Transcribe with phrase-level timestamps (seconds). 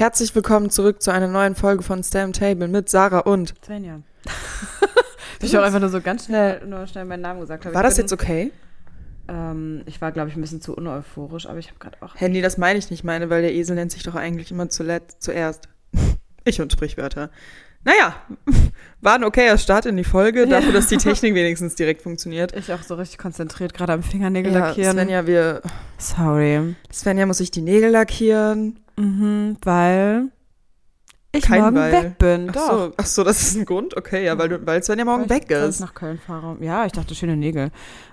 [0.00, 3.52] Herzlich willkommen zurück zu einer neuen Folge von Stam Table mit Sarah und.
[3.62, 4.00] Svenja.
[5.42, 7.74] ich auch einfach nur so ganz schnell, nur schnell meinen Namen gesagt habe.
[7.74, 8.50] War ich das bin, jetzt okay?
[9.28, 12.14] Ähm, ich war, glaube ich, ein bisschen zu uneuphorisch, aber ich habe gerade auch.
[12.14, 15.22] Handy, das meine ich nicht meine, weil der Esel nennt sich doch eigentlich immer zuletzt,
[15.22, 15.68] zuerst.
[16.44, 17.28] Ich und Sprichwörter.
[17.84, 18.14] Naja,
[19.02, 22.56] war ein okayer Start in die Folge, dafür, dass die Technik wenigstens direkt funktioniert.
[22.56, 24.96] Ich auch so richtig konzentriert, gerade am Fingernägel Ja, lackieren.
[24.96, 25.60] Svenja, wir,
[25.98, 26.74] Sorry.
[26.90, 28.80] Svenja muss sich die Nägel lackieren.
[29.00, 30.28] Mhm, weil
[31.32, 31.92] ich Kein morgen Weil.
[31.92, 32.50] weg bin.
[32.50, 32.70] Ach Doch.
[32.70, 33.96] so, ach so, das ist ein Grund?
[33.96, 35.80] Okay, ja, weil, du, weil Svenja morgen Weil ich weg ist.
[35.80, 36.56] nach Köln fahre.
[36.60, 37.70] Ja, ich dachte, schöne Nägel.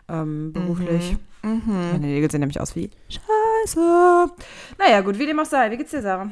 [0.07, 1.17] Ähm, beruflich.
[1.41, 1.61] Mhm.
[1.93, 4.27] Meine Nägel sehen nämlich aus wie Scheiße.
[4.77, 5.71] Naja, gut, wie dem auch sei.
[5.71, 6.29] Wie geht's dir, Sarah?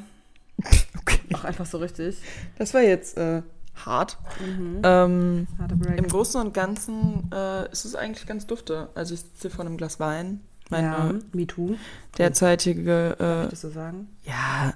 [1.01, 1.19] Okay.
[1.35, 2.17] Auch einfach so richtig.
[2.57, 3.41] Das war jetzt äh,
[3.85, 4.17] hart.
[4.39, 4.79] Mhm.
[4.83, 5.47] Ähm.
[5.97, 8.89] Im Großen und Ganzen äh, ist es eigentlich ganz dufte.
[8.95, 10.41] Also ich sitze vor einem Glas Wein.
[10.69, 11.75] Meine ja, me too.
[12.17, 14.07] derzeitige, äh, das so sagen?
[14.23, 14.73] ja,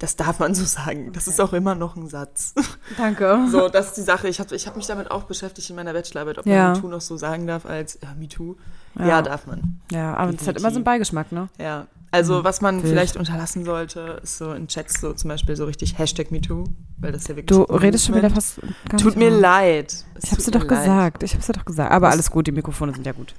[0.00, 1.12] das darf man so sagen.
[1.12, 2.54] Das ist auch immer noch ein Satz.
[2.96, 3.46] Danke.
[3.50, 4.28] so, das ist die Sache.
[4.28, 6.64] Ich habe ich hab mich damit auch beschäftigt in meiner Bachelorarbeit, ob Ja.
[6.68, 8.54] man MeToo noch so sagen darf als ja, MeToo.
[8.96, 9.22] Ja.
[9.22, 9.80] darf man.
[9.90, 11.48] Ja, aber es hat immer so einen Beigeschmack, ne?
[11.58, 11.86] Ja.
[12.12, 12.44] Also Mhm.
[12.44, 12.88] was man Wild.
[12.92, 16.64] vielleicht unterlassen sollte, ist so in Chats so zum Beispiel so richtig Hashtag MeToo,
[16.98, 18.60] weil das ja wirklich Du redest schon wieder fast
[19.00, 20.04] Tut mir leid.
[20.14, 20.68] Es Ich hab's dir doch leid.
[20.80, 21.22] gesagt.
[21.24, 21.90] Ich hab's dir doch gesagt.
[21.90, 23.34] Aber alles gut, die Mikrofone sind ja gut.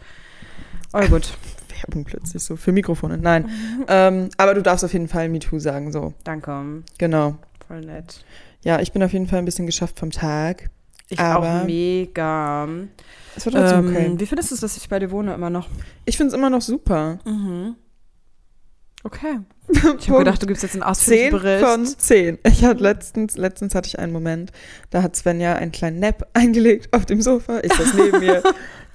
[0.94, 1.32] Oh, gut.
[1.84, 3.18] Werbung plötzlich so für Mikrofone.
[3.18, 3.50] Nein.
[3.88, 6.14] ähm, aber du darfst auf jeden Fall MeToo sagen, so.
[6.24, 6.84] Danke.
[6.98, 7.38] Genau.
[7.68, 8.24] Voll nett.
[8.64, 10.70] Ja, ich bin auf jeden Fall ein bisschen geschafft vom Tag.
[11.10, 12.68] Ich Aber- auch mega.
[13.36, 14.14] Es wird trotzdem Ähm, okay.
[14.18, 15.68] Wie findest du es, dass ich bei dir wohne immer noch?
[16.06, 17.20] Ich finde es immer noch super.
[17.26, 17.76] Mhm.
[19.04, 19.40] Okay.
[20.00, 21.66] Ich habe gedacht, du gibst jetzt einen ausführlichen 10 Bericht.
[21.66, 22.38] von 10.
[22.44, 24.52] Ich hatte letztens, letztens hatte ich einen Moment,
[24.90, 27.60] da hat Svenja einen kleinen Nap eingelegt auf dem Sofa.
[27.62, 28.42] Ich saß neben mir.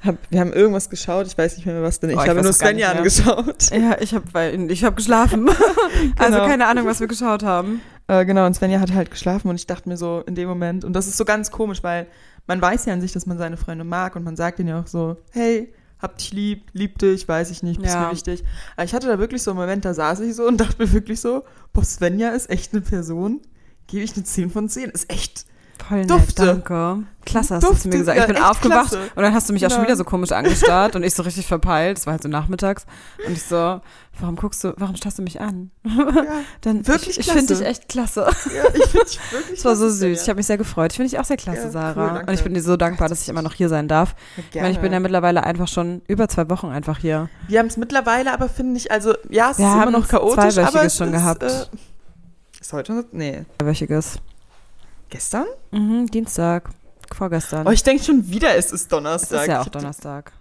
[0.05, 2.11] Hab, wir haben irgendwas geschaut, ich weiß nicht mehr was denn.
[2.11, 3.71] Ich Oh, ich habe nur Svenja angeschaut.
[3.73, 5.49] Ja, ich habe ich hab geschlafen.
[6.19, 6.47] Also Genau.
[6.47, 7.81] keine Ahnung, was wir geschaut haben.
[8.09, 10.85] Äh, genau, und Svenja hat halt geschlafen und ich dachte mir so in dem Moment,
[10.85, 12.07] und das ist so ganz komisch, weil
[12.47, 14.81] man weiß ja an sich, dass man seine Freunde mag und man sagt ihnen ja
[14.81, 18.07] auch so, hey, hab dich lieb, lieb dich, weiß ich nicht, bist Ja.
[18.07, 18.45] mir wichtig.
[18.77, 20.93] Aber ich hatte da wirklich so einen Moment, da saß ich so und dachte mir
[20.93, 23.41] wirklich so, boah, Svenja ist echt eine Person,
[23.87, 25.47] gebe ich eine 10 von 10, ist echt,
[25.89, 26.47] Voll nett, Dufte.
[26.47, 27.03] danke.
[27.27, 28.17] Klasse hast du Dufte, zu mir gesagt.
[28.17, 29.11] Ich ja, bin echt aufgewacht klasse.
[29.17, 29.89] und dann hast du mich auch schon Genau.
[29.89, 31.99] wieder so komisch angestarrt und ich so richtig verpeilt.
[31.99, 32.87] Es war halt so nachmittags.
[33.27, 33.81] Und ich so,
[34.21, 35.71] warum guckst du, warum starrst du mich an?
[35.85, 35.93] ja,
[36.63, 38.21] Dann, Wirklich ich, ich finde dich echt klasse.
[38.55, 40.23] ja ich finde dich wirklich Es war so süß.
[40.23, 40.93] Ich habe mich sehr gefreut.
[40.93, 42.09] Ich finde dich auch sehr klasse, Ja, cool, Sarah.
[42.15, 42.27] danke.
[42.31, 44.15] und ich bin dir so dankbar, dass ich immer noch hier sein darf.
[44.37, 47.29] Ich meine, ich bin ja mittlerweile einfach schon über zwei Wochen einfach hier.
[47.49, 50.09] Wir haben es mittlerweile, aber finde ich, also, ja, es Wir ist immer haben noch
[50.09, 51.43] chaotisch, zweiwöchiges aber schon ist, gehabt.
[51.43, 51.67] Äh,
[52.61, 54.19] ist heute, nee, Wöchiges.
[55.11, 55.47] Gestern?
[55.71, 56.71] Mhm, Dienstag.
[57.15, 57.67] Vorgestern.
[57.67, 59.43] Oh, ich denke schon wieder, es ist es Donnerstag.
[59.43, 60.33] ist ja auch Donnerstag.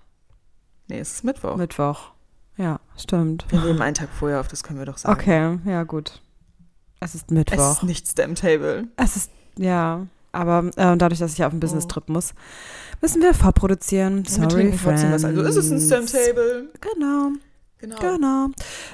[0.87, 1.55] Nee, es ist Mittwoch.
[1.55, 2.11] Mittwoch.
[2.57, 3.45] Ja, stimmt.
[3.49, 5.13] Wir nehmen einen Tag vorher auf, das können wir doch sagen.
[5.19, 6.21] Okay, ja gut.
[6.99, 7.71] Es ist Es Mittwoch.
[7.73, 8.87] ist nicht Stem Table.
[8.95, 11.65] Es ist, ja, aber äh, dadurch, dass ich auf einen Oh.
[11.65, 12.33] Business-Trip muss,
[13.01, 14.23] müssen wir vorproduzieren.
[14.23, 15.03] wir Sorry, trinken friends.
[15.03, 15.23] was.
[15.25, 16.69] Also ist es ein Stem Table.
[16.79, 17.31] Genau,
[17.79, 17.97] Genau.
[17.99, 18.47] genau.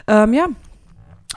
[0.08, 0.48] Ähm, ja,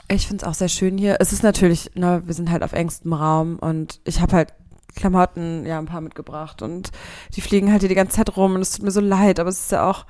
[0.07, 1.17] ich finde es auch sehr schön hier.
[1.19, 4.53] Es ist natürlich, ne, wir sind halt auf engstem Raum und ich habe halt
[4.95, 6.91] Klamotten, ja, ein paar mitgebracht und
[7.35, 9.49] die fliegen halt hier die ganze Zeit rum und es tut mir so leid, aber
[9.49, 10.05] es ist ja auch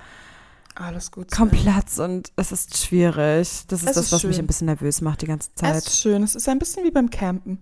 [0.76, 1.32] Alles gut.
[1.32, 1.60] kaum Sven.
[1.62, 3.66] Platz und es ist schwierig.
[3.68, 4.44] Das ist Es das, ist was mich schön.
[4.44, 5.76] ein bisschen nervös macht die ganze Es Zeit.
[5.88, 6.22] ist schön.
[6.24, 7.60] Es ist ein bisschen wie beim Campen.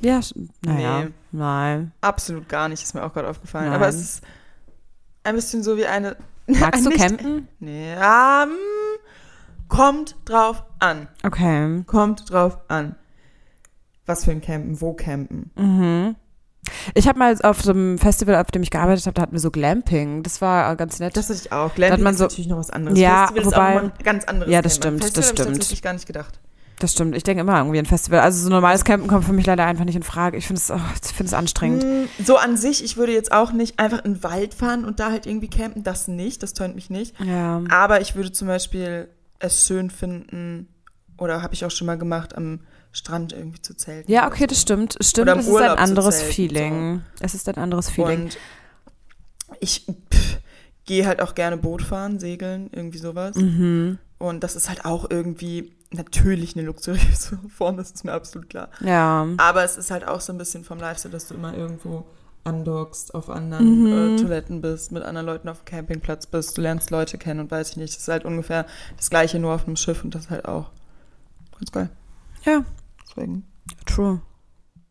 [0.00, 0.20] Ja,
[0.64, 1.10] naja, Nee.
[1.32, 1.92] nein.
[2.00, 3.66] Absolut gar nicht, ist mir auch gerade aufgefallen.
[3.66, 3.74] Nein.
[3.74, 4.22] Aber es ist
[5.24, 6.16] ein bisschen so wie eine.
[6.46, 7.48] Magst ein du nicht- campen?
[7.58, 8.50] Nee, ja, mm,
[9.70, 11.08] kommt drauf an.
[11.24, 11.82] Okay.
[11.86, 12.96] Kommt drauf an.
[14.06, 15.50] Was für ein Campen, wo campen.
[15.56, 16.16] Mhm.
[16.94, 19.40] Ich habe mal auf so einem Festival, auf dem ich gearbeitet habe, da hatten wir
[19.40, 20.22] so Glamping.
[20.22, 21.16] Das war ganz nett.
[21.16, 21.74] Das hatte ich auch.
[21.74, 22.98] Glamping man ist so- natürlich noch was anderes.
[22.98, 24.82] Ja, Festival ist wobei- auch nochmal ein ganz anderes Ja, das Thema.
[24.98, 25.56] stimmt, Festival das habe ich stimmt.
[25.58, 26.40] tatsächlich gar nicht gedacht.
[26.80, 27.14] das stimmt.
[27.14, 28.20] Ich denke immer irgendwie an Festival.
[28.20, 30.36] Also so normales Campen kommt für mich leider einfach nicht in Frage.
[30.38, 31.84] Ich finde es, oh, ich finde es anstrengend.
[31.84, 34.98] Mm, So an sich, ich würde jetzt auch nicht einfach in den Wald fahren und
[34.98, 35.82] da halt irgendwie campen.
[35.82, 37.14] Das nicht, das tönt mich nicht.
[37.20, 37.62] Ja.
[37.70, 39.08] Aber ich würde zum Beispiel
[39.40, 40.68] es schön finden,
[41.18, 42.60] oder habe ich auch schon mal gemacht, am
[42.92, 44.10] Strand irgendwie zu zelten.
[44.10, 44.46] Ja, okay, so.
[44.46, 44.96] das stimmt.
[44.98, 47.02] Es Stimmt, es ist ein anderes Feeling.
[47.20, 48.24] Es ist ein anderes Feeling.
[48.24, 48.38] Und
[49.60, 49.86] ich
[50.84, 53.36] gehe halt auch gerne Boot fahren, segeln, irgendwie sowas.
[53.36, 53.98] Mhm.
[54.18, 58.68] Und das ist halt auch irgendwie natürlich eine luxuriöse Form, das ist mir absolut klar.
[58.80, 59.26] Ja.
[59.38, 62.06] Aber es ist halt auch so ein bisschen vom Lifestyle, dass du immer irgendwo
[62.44, 64.16] andockst, auf anderen Mhm.
[64.16, 67.50] äh, Toiletten bist, mit anderen Leuten auf dem Campingplatz bist, du lernst Leute kennen und
[67.50, 67.94] weiß ich nicht.
[67.94, 68.66] Das ist halt ungefähr
[68.96, 70.70] das gleiche nur auf einem Schiff und das halt auch
[71.58, 71.90] ganz geil.
[72.44, 72.64] Ja,
[73.08, 73.44] Deswegen.
[73.86, 74.20] true.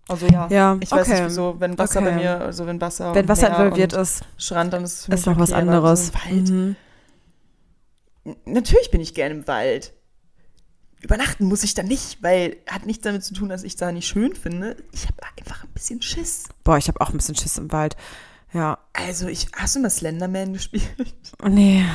[0.07, 0.48] Also ja.
[0.50, 1.19] Ja, Ich weiß okay.
[1.22, 2.10] nicht wieso, wenn Wasser Okay.
[2.10, 5.19] bei mir, also wenn Wasser Wenn Wasser involviert ist, Strand, dann ist es für mich
[5.19, 6.07] ist noch was okay, aber anderes.
[6.07, 6.75] So Wald, Mhm.
[8.46, 9.94] Natürlich bin ich gerne im Wald.
[11.01, 14.07] Übernachten muss ich da nicht, weil hat nichts damit zu tun, dass ich da nicht
[14.07, 14.75] schön finde.
[14.92, 16.46] Ich habe einfach ein bisschen Schiss.
[16.63, 17.96] Boah, ich habe auch ein bisschen Schiss im Wald.
[18.54, 18.80] Ja.
[18.94, 21.16] Also, ich, hast du mal Slenderman gespielt?
[21.48, 21.86] Nee.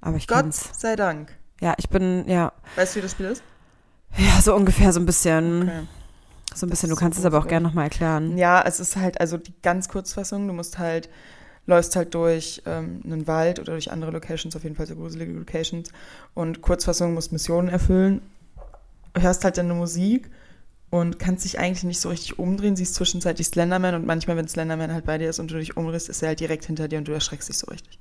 [0.00, 0.70] Aber ich Gott kann's.
[0.78, 1.36] sei Dank.
[1.60, 2.52] Ja, ich bin, ja.
[2.76, 3.42] Weißt du, wie das Spiel ist?
[4.16, 5.62] Ja, so ungefähr so ein bisschen.
[5.62, 5.82] Okay.
[6.54, 6.90] So ein bisschen.
[6.90, 8.36] Du kannst ist es aber auch gerne nochmal erklären.
[8.36, 11.08] Ja, es ist halt, also die ganz Kurzfassung, du musst halt,
[11.66, 15.32] läufst halt durch ähm, einen Wald oder durch andere Locations, auf jeden Fall so gruselige
[15.32, 15.90] Locations.
[16.34, 18.20] Und Kurzfassung musst Missionen erfüllen,
[19.16, 20.30] hörst halt deine Musik
[20.90, 24.92] und kannst dich eigentlich nicht so richtig umdrehen, siehst zwischenzeitlich Slenderman und manchmal, wenn Slenderman
[24.92, 27.08] halt bei dir ist und du dich umdrehst, ist er halt direkt hinter dir und
[27.08, 27.98] du erschreckst dich so richtig.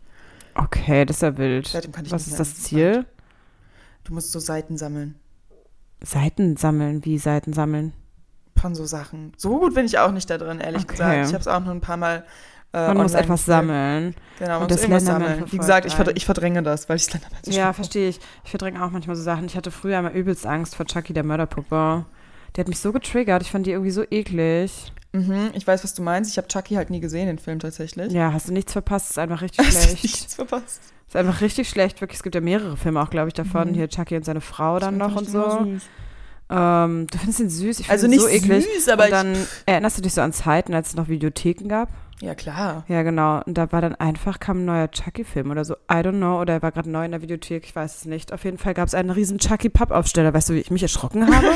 [0.56, 1.68] Okay, das ist ja wild.
[1.68, 3.06] Seitdem kann ich Was ist das Ziel?
[4.04, 5.16] Du musst so Seiten sammeln
[6.04, 7.06] Seiten sammeln.
[7.06, 7.94] Wie Seiten sammeln?
[8.60, 9.34] von so Sachen.
[9.38, 10.92] So gut bin ich auch nicht da drin, ehrlich Okay.
[10.92, 11.28] gesagt.
[11.28, 12.24] Ich habe es auch noch ein paar Mal
[12.74, 14.16] äh, Man muss etwas sammeln.
[14.40, 15.44] Genau, man Und muss irgendwas sammeln.
[15.52, 16.06] Wie gesagt, ich, einen.
[16.06, 18.20] verd ich verdränge das, weil ich Slenderman so Ja, verstehe ich.
[18.44, 19.46] Ich verdränge auch manchmal so Sachen.
[19.46, 22.06] Ich hatte früher immer übelst Angst vor Chucky, der Mörderpuppe.
[22.56, 23.42] Die hat mich so getriggert.
[23.44, 24.92] Ich fand die irgendwie so eklig.
[25.14, 26.32] Mhm, ich weiß, was du meinst.
[26.32, 28.14] Ich habe Chucky halt nie gesehen, den Film tatsächlich.
[28.14, 29.12] Ja, hast du nichts verpasst.
[29.12, 30.04] Ist einfach richtig schlecht.
[30.04, 30.82] nichts verpasst.
[31.08, 32.00] Ist einfach richtig schlecht.
[32.00, 33.72] Wirklich, es gibt ja mehrere Filme auch, glaube ich, davon.
[33.72, 33.74] Mhm.
[33.74, 35.66] Hier Chucky und seine Frau dann noch und so.
[35.66, 35.84] süß.
[36.50, 37.80] Ähm, du findest ihn süß.
[37.82, 38.66] Ich Also finde ihn nicht so eklig.
[38.76, 41.68] süß, aber und dann ich, erinnerst du dich so an Zeiten, als es noch Videotheken
[41.70, 41.90] gab?
[42.22, 42.86] Ja klar.
[42.88, 43.42] Ja, genau.
[43.46, 45.74] Und da war dann einfach, kam ein neuer Chucky-Film oder so.
[45.92, 46.40] I don't know.
[46.40, 47.66] Oder er war gerade neu in der Videothek.
[47.66, 48.32] Ich weiß es nicht.
[48.32, 50.34] Auf jeden Fall gab es einen riesen Chucky-Pappaufsteller.
[50.34, 51.48] Weißt du, wie ich mich erschrocken habe?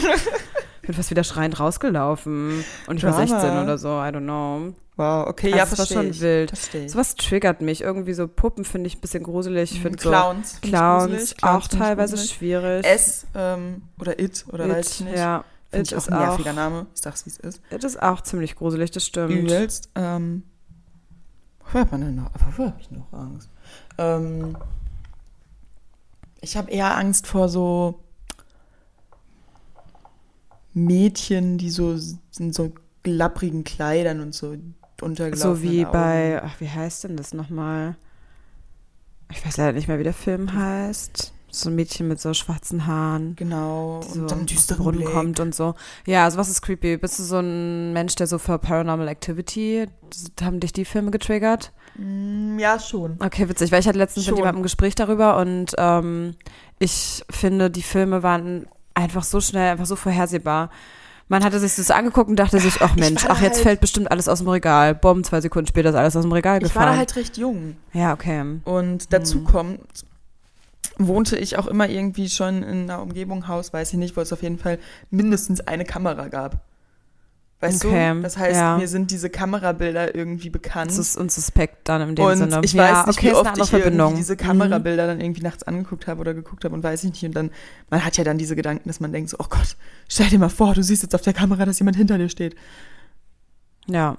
[0.82, 2.64] Ich bin fast wieder schreiend rausgelaufen.
[2.86, 3.26] Und ich war Drama.
[3.26, 3.88] 16 oder so.
[3.88, 4.76] I don't know.
[4.98, 6.22] Wow, okay, Also ja, es war schon ich.
[6.22, 6.50] wild.
[6.52, 6.88] Verstehe.
[6.88, 7.82] Sowas triggert mich.
[7.82, 9.72] Irgendwie so Puppen finde ich ein bisschen gruselig.
[9.72, 10.52] Ich finde so Clowns.
[10.52, 11.44] find ich Clowns gruselig.
[11.44, 12.86] auch teilweise schwierig.
[12.86, 15.18] S ähm, oder It oder weiß ich It, nicht.
[15.18, 16.86] Ja, Find It ich ist auch ein nerviger Name.
[16.94, 17.62] Ich sag's, wie es ist.
[17.72, 19.32] It ist auch ziemlich gruselig, das stimmt.
[19.32, 19.90] Übelst.
[19.96, 20.44] Ähm,
[21.66, 22.32] wofür hat man denn noch?
[22.46, 23.50] Wofür habe ich noch Angst?
[23.98, 24.58] Ähm,
[26.42, 28.00] ich habe eher Angst vor so
[30.74, 31.98] Mädchen, die so
[32.38, 32.74] in so
[33.04, 34.56] glapprigen Kleidern und so
[35.02, 35.56] untergelaufen.
[35.56, 37.96] So wie bei, ach, wie heißt denn das nochmal?
[39.32, 41.35] Ich weiß leider nicht mehr, wie der Film heißt.
[41.62, 43.36] So ein Mädchen mit so schwarzen Haaren.
[43.36, 44.02] Genau.
[44.04, 45.12] die so und dann düsteren Brunnen Blick.
[45.14, 45.74] kommt und so.
[46.06, 46.98] Ja, also was ist creepy?
[46.98, 49.88] Bist du so ein Mensch, der so für Paranormal Activity,
[50.42, 51.72] haben dich die Filme getriggert?
[51.98, 53.18] Mm, Ja, schon.
[53.20, 54.34] Okay, witzig, weil ich hatte letztens Schon.
[54.34, 56.36] mit jemandem ein Gespräch darüber und ähm,
[56.80, 60.70] ich finde, die Filme waren einfach so schnell, einfach so vorhersehbar.
[61.28, 63.82] Man hatte sich das angeguckt und dachte sich, ach Ich Mensch, ach jetzt halt- fällt
[63.82, 64.94] bestimmt alles aus dem Regal.
[64.94, 66.86] Bumm, zwei Sekunden später ist alles aus dem Regal Ich gefallen.
[66.86, 67.78] war da halt recht jung.
[67.94, 68.60] ja, okay.
[68.64, 69.46] Und dazu Hm.
[69.46, 69.80] kommt,
[70.98, 74.32] wohnte ich auch immer irgendwie schon in einer Umgebung, Haus, weiß ich nicht, wo es
[74.34, 76.62] auf jeden Fall mindestens eine Kamera gab.
[77.62, 78.22] Weißt Okay, du?
[78.22, 78.78] Das heißt, ja.
[78.78, 80.92] mir sind diese Kamerabilder irgendwie bekannt.
[80.92, 82.62] Das ist unsuspekt dann in dem und Sinne.
[82.64, 84.38] ich ja, weiß nicht, okay, wie oft ich irgendwie diese Mhm.
[84.38, 87.24] Kamerabilder dann irgendwie nachts angeguckt habe oder geguckt habe und weiß ich nicht.
[87.24, 87.52] Und dann,
[87.90, 89.78] man hat ja dann diese Gedanken, dass man denkt so, oh Gott,
[90.10, 92.56] stell dir mal vor, du siehst jetzt auf der Kamera, dass jemand hinter dir steht.
[93.88, 94.18] Ja.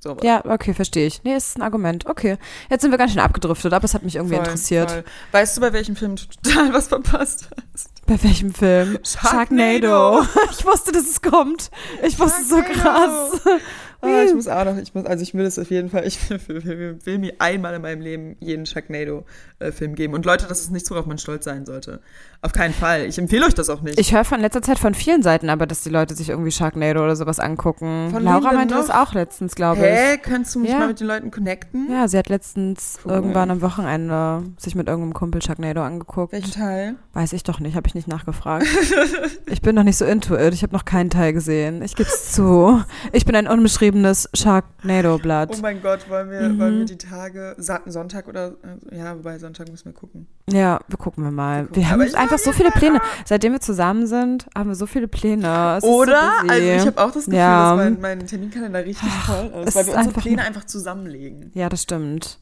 [0.00, 1.24] So ja, okay, verstehe ich.
[1.24, 2.06] Nee, ist ein Argument.
[2.06, 2.38] Okay.
[2.70, 4.90] Jetzt sind wir ganz schön abgedriftet, aber es hat mich irgendwie voll, interessiert.
[4.90, 5.04] Voll.
[5.32, 7.90] Weißt du, bei welchem Film du total was verpasst hast?
[8.06, 8.98] Bei welchem Film?
[9.02, 10.22] Sharknado.
[10.50, 11.70] ich wusste, dass es kommt.
[12.02, 13.38] Ich wusste es so Sharknado.
[13.38, 13.60] krass.
[14.00, 16.18] Ah, ich muss auch noch, ich muss, also ich will es auf jeden Fall, ich
[16.30, 20.14] will, will, will, mir einmal in meinem Leben jeden Sharknado-Film geben.
[20.14, 22.00] Und Leute, das ist nichts, worauf man stolz sein sollte.
[22.40, 23.06] Auf keinen Fall.
[23.06, 23.98] Ich empfehle euch das auch nicht.
[23.98, 27.02] Ich höre von letzter Zeit von vielen Seiten aber, dass die Leute sich irgendwie Sharknado
[27.02, 28.10] oder sowas angucken.
[28.12, 28.94] Von Laura meinte das noch?
[28.94, 29.86] auch letztens, glaube ich.
[29.92, 30.18] Hä?
[30.18, 30.78] Könntest du mich Ja.
[30.78, 31.90] mal mit den Leuten connecten?
[31.90, 33.10] Ja, sie hat letztens Cool.
[33.12, 36.32] irgendwann am Wochenende sich mit irgendeinem Kumpel Sharknado angeguckt.
[36.32, 36.94] Welchen Teil?
[37.14, 38.66] Weiß ich doch nicht, habe ich nicht nachgefragt.
[39.46, 40.54] ich bin noch nicht so into it.
[40.54, 41.82] Ich habe noch keinen Teil gesehen.
[41.82, 42.80] Ich gebe es zu.
[43.12, 43.48] Ich bin ein
[43.88, 45.50] unbeschriebenes Sharknado-Blatt.
[45.52, 46.58] Oh mein Gott, wollen wir, Mhm.
[46.58, 48.52] wollen wir die Tage, Sonntag oder,
[48.90, 50.26] äh, ja, wobei Sonntag müssen wir gucken.
[50.48, 51.62] Ja, wir gucken wir mal.
[51.62, 51.82] Wir gucken.
[51.82, 53.00] Wir haben Aber einfach so viele Pläne.
[53.24, 55.76] Seitdem wir zusammen sind, haben wir so viele Pläne.
[55.78, 56.20] Es Oder?
[56.42, 57.76] So also ich habe auch das Gefühl, Ja.
[57.76, 61.50] dass mein, mein Terminkalender richtig voll es ist, weil wir unsere einfach- Pläne einfach zusammenlegen.
[61.54, 62.38] ja, das stimmt.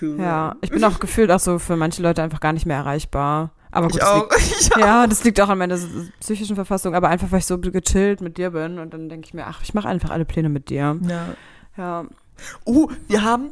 [0.00, 0.16] Cool.
[0.20, 3.50] Ja, ich bin auch gefühlt auch so für manche Leute einfach gar nicht mehr erreichbar.
[3.72, 4.28] Aber gut, Ich das auch.
[4.30, 5.78] liegt, ja, das liegt auch an meiner
[6.20, 9.34] psychischen Verfassung, aber einfach, weil ich so gechillt mit dir bin und dann denke ich
[9.34, 10.98] mir, ach, ich mache einfach alle Pläne mit dir.
[11.08, 11.26] Ja.
[11.76, 12.04] Ja.
[12.66, 13.50] Uh, wir haben,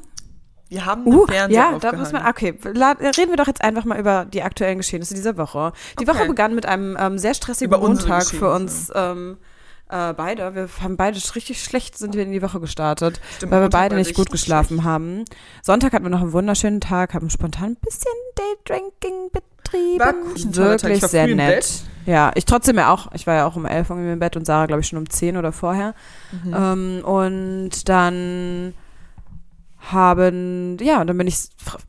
[0.71, 3.99] wir haben Uh, Fernseher ja, da muss man, okay, reden wir doch jetzt einfach mal
[3.99, 5.73] über die aktuellen Geschehnisse dieser Woche.
[6.01, 6.19] Die Okay.
[6.19, 9.37] Woche begann mit einem ähm, sehr stressigen Über Montag für uns ähm,
[9.89, 10.55] äh, beide.
[10.55, 13.97] Wir haben beide richtig schlecht sind wir in die Woche gestartet, Stimmt, weil wir beide
[13.97, 14.85] nicht gut geschlafen schlecht.
[14.89, 15.25] haben.
[15.63, 18.13] Sonntag hatten wir noch einen wunderschönen Tag, haben spontan ein bisschen
[18.67, 19.31] Daydrinking
[19.71, 20.01] betrieben.
[20.01, 20.15] War
[20.53, 20.83] Tag.
[20.83, 21.55] Wirklich Ich war sehr früh im nett.
[21.57, 21.83] Bett.
[22.07, 23.13] Ja, ich trotzdem ja auch.
[23.13, 25.11] Ich war ja auch um elf irgendwie im Bett und Sarah, glaube ich, schon um
[25.11, 25.95] zehn oder vorher.
[26.45, 26.55] Mhm.
[26.57, 28.75] Ähm, und dann
[29.81, 31.37] haben, ja, und dann bin ich,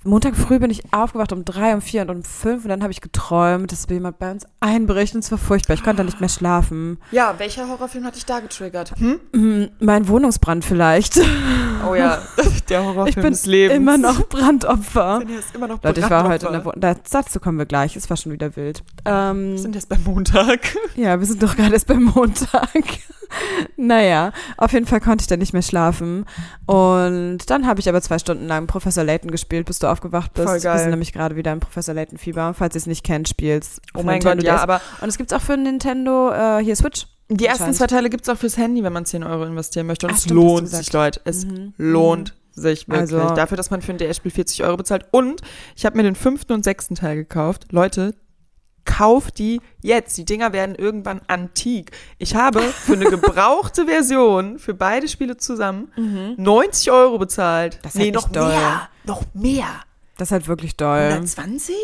[0.03, 2.91] Montag früh bin ich aufgewacht um drei, um vier und um fünf und dann habe
[2.91, 5.73] ich geträumt, dass jemand bei uns einbricht und es war furchtbar.
[5.73, 6.99] Ich konnte nicht mehr schlafen.
[7.11, 8.93] Ja, welcher Horrorfilm hat dich da getriggert?
[8.99, 9.19] Hm?
[9.33, 11.19] Hm, Mein Wohnungsbrand vielleicht.
[11.89, 12.19] Oh ja,
[12.69, 13.75] der Horrorfilm Ich bin des Lebens.
[13.77, 15.17] immer noch Brandopfer.
[15.17, 16.81] Svenja ist immer noch Leute, ich war heute in der Brandopfer.
[16.95, 17.01] Wohnung.
[17.11, 17.95] Dazu kommen wir gleich.
[17.95, 18.83] Es war schon wieder wild.
[19.05, 20.59] Ähm, Wir sind jetzt beim Montag.
[20.95, 22.69] Ja, wir sind doch gerade erst beim Montag.
[23.77, 26.25] naja, auf jeden Fall konnte ich dann nicht mehr schlafen.
[26.65, 30.47] Und dann habe ich aber zwei Stunden lang Professor Layton gespielt, bis du aufgewacht bist.
[30.47, 30.75] Voll geil.
[30.75, 32.53] Wir sind nämlich gerade wieder im Professor Layton Fieber.
[32.53, 33.81] Falls ihr es nicht kennt, spielt's.
[33.93, 34.61] Oh mein Nintendo Gott, ja, DS.
[34.63, 37.07] aber Und es gibt's auch für Nintendo, äh, hier Switch.
[37.29, 40.07] die ersten zwei Teile gibt es auch fürs Handy, wenn man 10 Euro investieren möchte.
[40.07, 41.21] Und Ach, es stimmt, lohnt sich, Leute.
[41.25, 41.73] Es Mhm.
[41.77, 43.13] lohnt sich wirklich.
[43.15, 45.05] Also- Dafür, dass man für ein DS-Spiel 40 Euro bezahlt.
[45.11, 45.41] Und
[45.75, 47.67] ich habe mir den fünften und sechsten Teil gekauft.
[47.71, 48.15] Leute,
[48.89, 50.17] kauft die jetzt.
[50.17, 51.91] Die Dinger werden irgendwann antik.
[52.17, 55.91] Ich habe für eine gebrauchte Version, für beide Spiele zusammen,
[56.37, 57.75] 90 Euro bezahlt.
[57.75, 57.79] Mhm.
[57.83, 58.47] Das ist nee, halt noch doll.
[58.49, 58.89] mehr.
[59.05, 59.67] Noch mehr.
[60.17, 60.99] Das ist halt wirklich doll.
[61.09, 61.75] 120?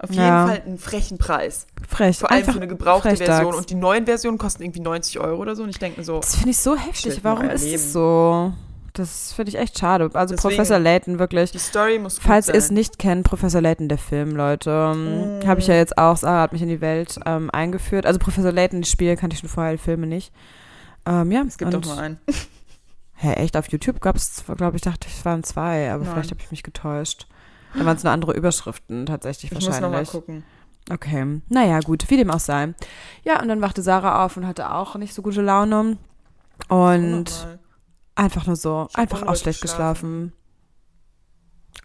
[0.00, 0.46] Auf jeden Ja.
[0.46, 1.66] Fall einen frechen Preis.
[1.88, 2.18] Frech.
[2.18, 3.54] Vor allem Einfach für eine gebrauchte Version.
[3.54, 5.62] Und die neuen Versionen kosten irgendwie 90 Euro oder so.
[5.64, 7.20] Und ich denke mir so, Das finde ich so heftig.
[7.22, 8.52] Warum ist es so?
[8.98, 10.10] Das finde ich echt schade.
[10.14, 11.52] Also Deswegen- Professor Layton wirklich.
[11.52, 15.38] die Story muss gut Falls ihr es nicht kennt, Professor Layton, der Film, Leute, ähm,
[15.40, 15.46] Mm.
[15.46, 18.06] habe ich ja jetzt auch, Sarah hat mich in die Welt ähm, eingeführt.
[18.06, 20.32] Also Professor Layton, die Spiele kannte ich schon vorher, die Filme nicht.
[21.06, 22.18] Ähm, ja, Es gibt doch nur einen.
[23.14, 26.12] Hä, echt, auf YouTube gab es, glaube ich, dachte ich, es waren zwei, aber Nein.
[26.12, 27.26] vielleicht habe ich mich getäuscht.
[27.74, 30.10] Da waren es nur andere Überschriften tatsächlich Ich muss nochmal wahrscheinlich.
[30.10, 30.44] gucken.
[30.90, 32.72] Okay, naja, gut, wie dem auch sei.
[33.24, 35.98] Ja, und dann wachte Sarah auf und hatte auch nicht so gute Laune.
[36.68, 37.46] Und.
[38.18, 40.32] Einfach nur so, einfach auch schlecht geschlafen.
[40.32, 40.32] geschlafen.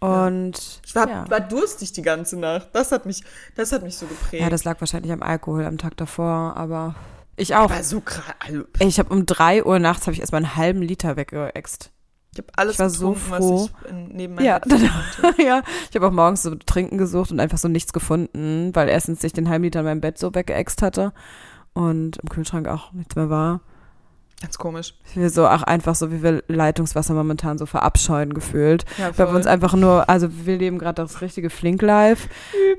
[0.00, 1.30] Und Ich war, ja.
[1.30, 2.68] war durstig die ganze Nacht.
[2.72, 3.22] Das hat mich,
[3.54, 4.42] das hat mich so geprägt.
[4.42, 6.94] Ja, das lag wahrscheinlich am Alkohol am Tag davor, aber
[7.36, 7.70] ich auch.
[7.70, 8.34] war so krass.
[8.40, 11.90] Also, ich habe um drei Uhr nachts habe ich erstmal einen halben Liter weggeext.
[12.32, 13.30] ich habe alles Ich war so froh.
[13.30, 14.60] was ich neben meinem Ja,
[15.38, 19.24] ja, ich habe auch morgens so Trinken gesucht und einfach so nichts gefunden, weil erstens
[19.24, 21.12] ich den halben Liter in meinem Bett so weggeext hatte
[21.72, 23.60] und im Kühlschrank auch nichts mehr war.
[24.44, 24.92] Ganz komisch.
[25.08, 28.84] Ich will so auch einfach so, wie wir Leitungswasser momentan so verabscheuen gefühlt.
[28.98, 32.28] Ja, Weil wir uns einfach nur, also wir leben gerade das richtige Flink-Life.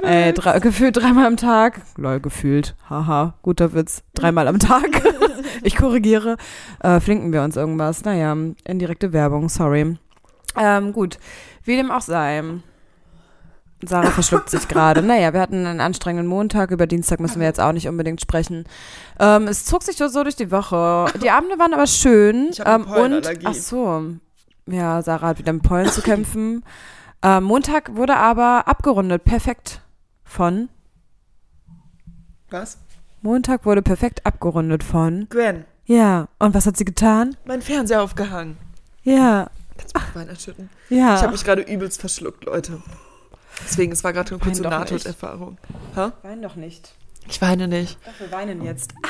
[0.04, 1.82] Äh, drei, gefühlt dreimal am Tag.
[1.98, 2.76] Lol, gefühlt.
[2.88, 4.04] Haha, guter Witz.
[4.14, 5.02] Dreimal am Tag.
[5.64, 6.38] ich korrigiere.
[6.82, 8.06] Äh, flinken wir uns irgendwas.
[8.06, 9.98] Naja, indirekte Werbung, sorry.
[10.56, 11.18] Ähm, gut.
[11.64, 12.44] Wie dem auch sei.
[13.84, 15.02] Sarah verschluckt sich gerade.
[15.02, 16.72] Naja, wir hatten einen anstrengenden Montag.
[16.72, 18.66] Über Dienstag müssen wir jetzt auch nicht unbedingt sprechen.
[19.20, 21.08] Ähm, es zog sich so durch die Woche.
[21.22, 22.50] Die Abende waren aber schön.
[22.52, 24.04] Ich ähm, und, ach so.
[24.66, 26.64] Ja, Sarah hat wieder mit Pollen zu kämpfen.
[27.22, 29.24] Ähm, Montag wurde aber abgerundet.
[29.24, 29.82] Perfekt
[30.24, 30.70] von.
[32.50, 32.78] Was?
[33.22, 35.28] Montag wurde perfekt abgerundet von.
[35.30, 36.28] Gwen, Ja.
[36.40, 37.36] Und was hat sie getan?
[37.46, 38.58] mein Fernseher aufgehangen.
[39.04, 39.50] Ja.
[39.78, 40.70] Kannst du mich Wein erschütten?
[40.90, 41.16] Ja.
[41.16, 42.82] Ich habe mich gerade übelst verschluckt, Leute.
[43.64, 45.58] Deswegen, es war gerade eine kurze Nahtoderfahrung.
[46.22, 46.94] Wein doch nicht.
[47.28, 47.98] Ich weine nicht.
[48.06, 48.94] Doch, wir weinen jetzt.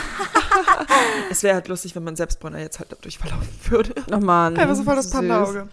[1.29, 3.93] Es wäre halt lustig, wenn mein Selbstbräuner jetzt halt dadurch verlaufen würde.
[4.11, 4.55] Oh Mann.
[4.55, 5.09] Einfach so voll das.
[5.09, 5.67] Panda-Auge.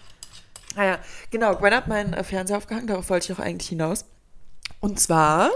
[0.75, 0.99] Naja,
[1.31, 1.55] genau.
[1.55, 4.05] Gwen hat meinen äh, Fernseher aufgehangen, darauf wollte ich auch eigentlich hinaus.
[4.81, 5.51] Und zwar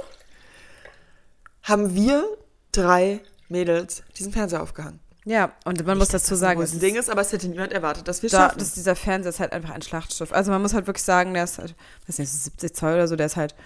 [1.62, 2.24] haben wir
[2.70, 5.00] drei Mädels diesen Fernseher aufgehangen.
[5.28, 8.22] Ja, und man muss dazu sagen, das Ding ist, aber es hätte niemand erwartet, dass
[8.22, 8.58] wir da, schaffen.
[8.60, 10.32] dass dieser Fernseher ist halt einfach ein Schlachtschiff.
[10.32, 11.74] Also man muss halt wirklich sagen, der ist halt,
[12.06, 13.56] weiß nicht, so 70 Zoll oder so, der ist halt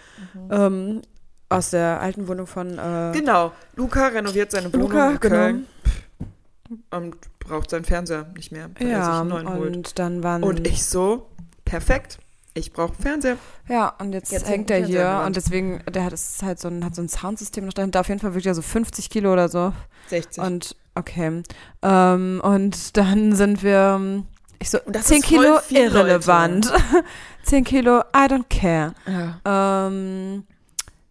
[0.51, 1.03] ähm,
[1.51, 3.53] aus der alten Wohnung von äh, genau.
[3.77, 5.35] Luca renoviert seine Wohnung Luca, in genau.
[5.37, 5.67] Köln
[6.93, 9.77] und braucht seinen Fernseher nicht mehr, weil er sich Ja, einen neuen holt.
[9.77, 11.27] und dann waren Und ich so,
[11.67, 12.21] perfekt,
[12.55, 13.37] ich brauche einen Fernseher.
[13.69, 16.59] Ja, und jetzt, Jetzt hängt hängt er hier und deswegen, der hat es ist halt
[16.59, 18.01] so ein, hat so ein Soundsystem noch dahinter.
[18.01, 19.73] Auf jeden Fall wirklich ja so 50 Kilo oder so.
[20.09, 20.43] 60.
[20.43, 21.43] Und okay.
[21.83, 24.25] Ähm, und dann sind wir,
[24.59, 26.73] ich so, Und das 10 ist voll Kilo viel, irrelevant.
[27.45, 28.95] 10 Kilo, I don't care.
[29.07, 29.87] ja.
[29.87, 30.45] Ähm,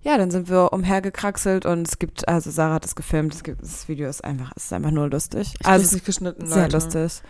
[0.02, 3.62] ja, dann sind wir umhergekraxelt und es gibt, also Sarah hat es gefilmt, es gibt,
[3.62, 5.54] das Video ist einfach, es ist einfach nur lustig.
[5.60, 6.78] Ich also es nicht geschnitten, sehr Leute.
[6.78, 7.22] lustig.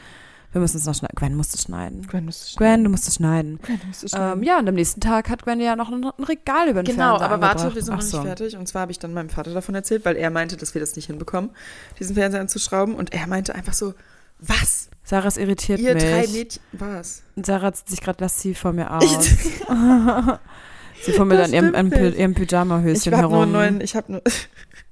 [0.51, 1.15] Wir müssen es noch schneiden.
[1.15, 2.07] Gwen musste schneiden.
[2.07, 3.59] Gwen müsste Gwen, du musst es schneiden.
[3.61, 4.43] Gwen müsste Ähm, schneiden.
[4.43, 7.17] ja, und am nächsten Tag hat Gwen ja noch ein, ein Regal über den Genau,
[7.19, 8.21] Fernseher aber warte, wir sind noch Ach nicht so.
[8.23, 8.57] fertig.
[8.57, 10.95] Und zwar habe ich dann meinem Vater davon erzählt, weil er meinte, dass wir das
[10.95, 11.51] nicht hinbekommen,
[11.99, 12.95] diesen Fernseher anzuschrauben.
[12.95, 13.93] Und er meinte einfach so,
[14.39, 14.89] was?
[15.03, 16.03] Sarah's irritiert Ihr mich.
[16.03, 17.21] drei Mädchen, was?
[17.35, 19.27] Und Sarah zieht sich gerade lasziv vor mir aus.
[21.01, 23.41] Sie fummelt an ihrem, an ihrem Pyjama-Höschen nur herum.
[23.43, 24.21] einen neuen, ich habe nur,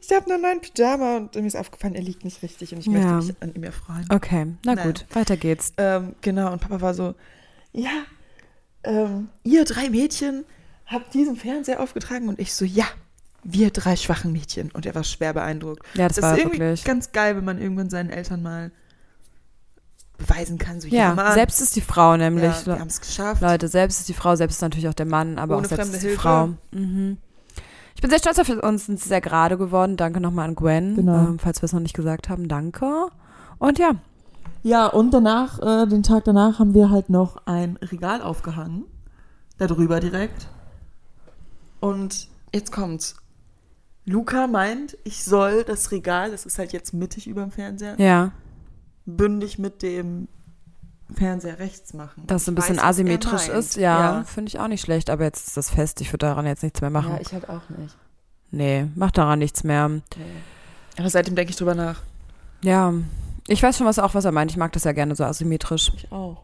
[0.00, 2.80] ich habe nur einen neuen Pyjama und mir ist aufgefallen, er liegt nicht richtig und
[2.80, 2.92] ich Ja.
[2.92, 4.06] möchte mich an ihm erfreuen.
[4.10, 4.86] okay, na Nein.
[4.86, 5.72] gut, weiter geht's.
[5.76, 7.14] Ähm, genau, und Papa war so,
[7.72, 7.90] ja,
[8.84, 10.44] ähm, ihr drei Mädchen
[10.86, 12.84] habt diesen Fernseher aufgetragen und ich so, ja,
[13.42, 14.70] wir drei schwachen Mädchen.
[14.70, 15.82] Und er war schwer beeindruckt.
[15.94, 16.84] Ja, das, Das war ist irgendwie wirklich.
[16.84, 18.70] ganz geil, wenn man irgendwann seinen Eltern mal
[20.16, 20.80] beweisen kann.
[20.80, 21.34] So, Ja, Mann.
[21.34, 22.44] selbst ist die Frau nämlich.
[22.44, 23.42] ja, wir haben es geschafft.
[23.42, 25.82] Leute, selbst ist die Frau, selbst ist natürlich auch der Mann, aber Ohne auch selbst
[25.82, 26.22] fremde ist die Hilfe.
[26.22, 26.46] Frau.
[26.70, 27.18] Mhm.
[27.94, 29.96] Ich bin sehr stolz auf uns, sind sehr gerade geworden.
[29.96, 31.16] Danke nochmal an Gwen, Genau.
[31.28, 32.48] ähm, falls wir es noch nicht gesagt haben.
[32.48, 33.06] Danke.
[33.58, 33.92] Und ja,
[34.62, 38.84] Ja, und danach, äh, den Tag danach, haben wir halt noch ein Regal aufgehangen.
[39.58, 40.48] Darüber direkt.
[41.80, 43.16] Und jetzt kommt's.
[44.06, 48.32] Luca meint, ich soll das Regal, das ist halt jetzt mittig über dem Fernseher, ja,
[49.06, 50.28] bündig mit dem
[51.16, 52.22] Fernseher rechts machen.
[52.26, 55.48] dass es ein bisschen weiß, asymmetrisch ist, ja, finde ich auch nicht schlecht, aber jetzt
[55.48, 57.12] ist das fest, ich würde daran jetzt nichts mehr machen.
[57.12, 57.96] Ja, ich halt auch nicht.
[58.50, 59.90] nee, mach daran nichts mehr.
[60.98, 62.00] Aber seitdem denke ich drüber nach.
[62.62, 62.92] Ja,
[63.46, 64.50] ich weiß schon was auch, was er meint.
[64.50, 65.92] Ich mag das ja gerne so asymmetrisch.
[65.96, 66.42] Ich auch.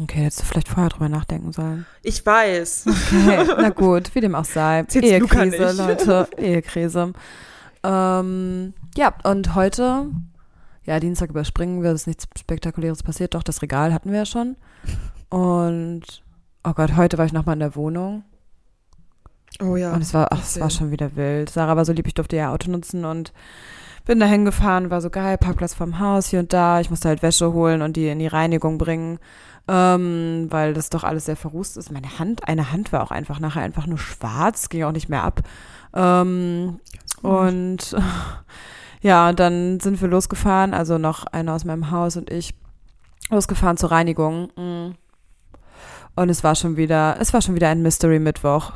[0.00, 1.84] Okay, hättest du vielleicht vorher drüber nachdenken sollen.
[2.02, 2.86] Ich weiß.
[2.88, 4.84] Okay, na gut, wie dem auch sei.
[4.94, 5.76] Ehekrise, nicht.
[5.78, 7.12] Leute, Ehekrise.
[7.84, 10.06] Ähm, ja, und heute,
[10.84, 14.26] ja, Dienstag überspringen wir, es ist nichts Spektakuläres passiert, doch das Regal hatten wir ja
[14.26, 14.56] schon.
[15.28, 16.22] Und,
[16.64, 18.24] oh Gott, heute war ich nochmal in der Wohnung
[19.60, 19.92] Oh ja.
[19.92, 21.50] und es war, ach, es war schon wieder wild.
[21.50, 23.32] Sarah war so lieb, ich durfte ihr Auto nutzen und
[24.04, 26.80] bin da hingefahren, war so geil, Parkplatz vorm Haus, hier und da.
[26.80, 29.18] Ich musste halt Wäsche holen und die in die Reinigung bringen,
[29.68, 31.92] ähm, weil das doch alles sehr verrußt ist.
[31.92, 35.22] Meine Hand, eine Hand war auch einfach nachher einfach nur schwarz, ging auch nicht mehr
[35.22, 35.42] ab.
[35.94, 36.80] Ähm,
[37.22, 37.96] und
[39.02, 42.54] ja, und dann sind wir losgefahren, also noch einer aus meinem Haus und ich
[43.30, 44.48] losgefahren zur Reinigung.
[44.56, 44.94] Mm.
[46.14, 48.72] Und es war schon wieder, es war schon wieder ein Mystery Mittwoch.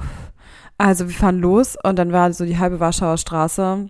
[0.78, 3.88] Also wir fahren los und dann war so die halbe Warschauer Straße.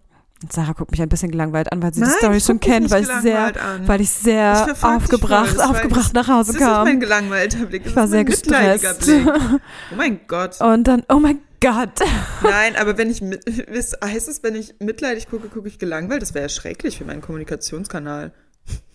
[0.51, 3.03] Sarah guckt mich ein bisschen gelangweilt an, weil sie Nein, die Story schon kennt, weil
[3.03, 3.53] ich sehr,
[3.87, 6.85] weil ich sehr Ich aufgebracht, voll, das aufgebracht nach Hause Das ist kam.
[6.85, 7.85] mein gelangweilter Blick.
[7.85, 9.01] Das ich war ist sehr gestresst.
[9.07, 9.27] Blick.
[9.93, 10.61] Oh mein Gott.
[10.61, 12.01] Und dann, oh mein Gott.
[12.43, 16.21] Nein, aber wenn ich, heißt es, wenn ich mitleidig gucke, gucke ich gelangweilt?
[16.21, 18.33] Das wäre ja schrecklich für meinen Kommunikationskanal.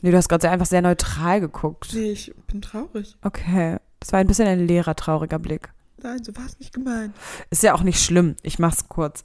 [0.01, 1.89] Nee, du hast gerade einfach sehr neutral geguckt.
[1.93, 3.15] Nee, ich bin traurig.
[3.23, 3.77] Okay.
[3.99, 5.69] Das war ein bisschen ein leerer, trauriger Blick.
[6.03, 7.13] Nein, so war es nicht gemeint.
[7.49, 8.35] Ist ja auch nicht schlimm.
[8.41, 9.23] Ich mach's kurz.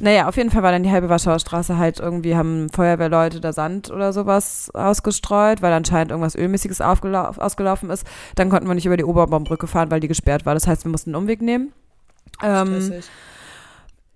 [0.00, 3.52] Naja, auf jeden Fall war dann die halbe Warschauer Straße halt irgendwie, haben Feuerwehrleute da
[3.52, 8.06] Sand oder sowas ausgestreut, weil anscheinend irgendwas Ölmäßiges ausgelaufen ist.
[8.34, 10.54] Dann konnten wir nicht über die Oberbaumbrücke fahren, weil die gesperrt war.
[10.54, 11.72] Das heißt, wir mussten einen Umweg nehmen.
[12.42, 13.04] Ähm, Stressig.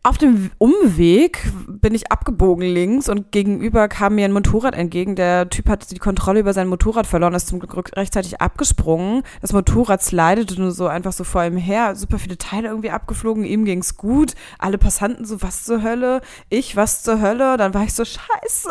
[0.02, 5.14] Auf dem Umweg bin ich abgebogen links und gegenüber kam mir ein Motorrad entgegen.
[5.14, 9.22] Der Typ hat die Kontrolle über sein Motorrad verloren, ist zum Glück rechtzeitig abgesprungen.
[9.42, 11.96] Das Motorrad slidete nur so einfach so vor ihm her.
[11.96, 13.44] Super viele Teile irgendwie abgeflogen.
[13.44, 14.34] Ihm ging's gut.
[14.58, 16.22] Alle Passanten so, was zur Hölle?
[16.48, 17.58] Ich, was zur Hölle?
[17.58, 18.70] Dann war ich so, scheiße,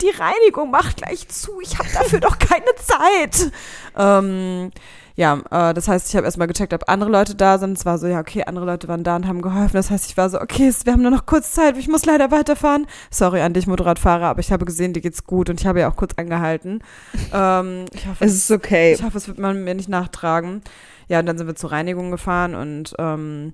[0.00, 1.60] die Reinigung macht gleich zu.
[1.60, 3.50] Ich habe dafür doch keine Zeit.
[3.98, 4.70] Ähm,
[5.16, 7.78] ja, äh, das heißt, ich habe erstmal gecheckt, ob andere Leute da sind.
[7.78, 9.76] Es war so, ja, okay, andere Leute waren da und haben geholfen.
[9.76, 12.30] Das heißt, ich war so, okay, wir haben nur noch kurz Zeit, ich muss leider
[12.30, 12.86] weiterfahren.
[13.10, 15.90] Sorry an dich, Motorradfahrer, aber ich habe gesehen, dir geht's gut und ich habe ja
[15.90, 16.80] auch kurz angehalten.
[17.32, 18.92] Ähm, ich hoffe, Es ist okay.
[18.94, 20.62] ich hoffe, es wird man mir nicht nachtragen.
[21.08, 23.52] Ja, und dann sind wir zur Reinigung gefahren und ähm,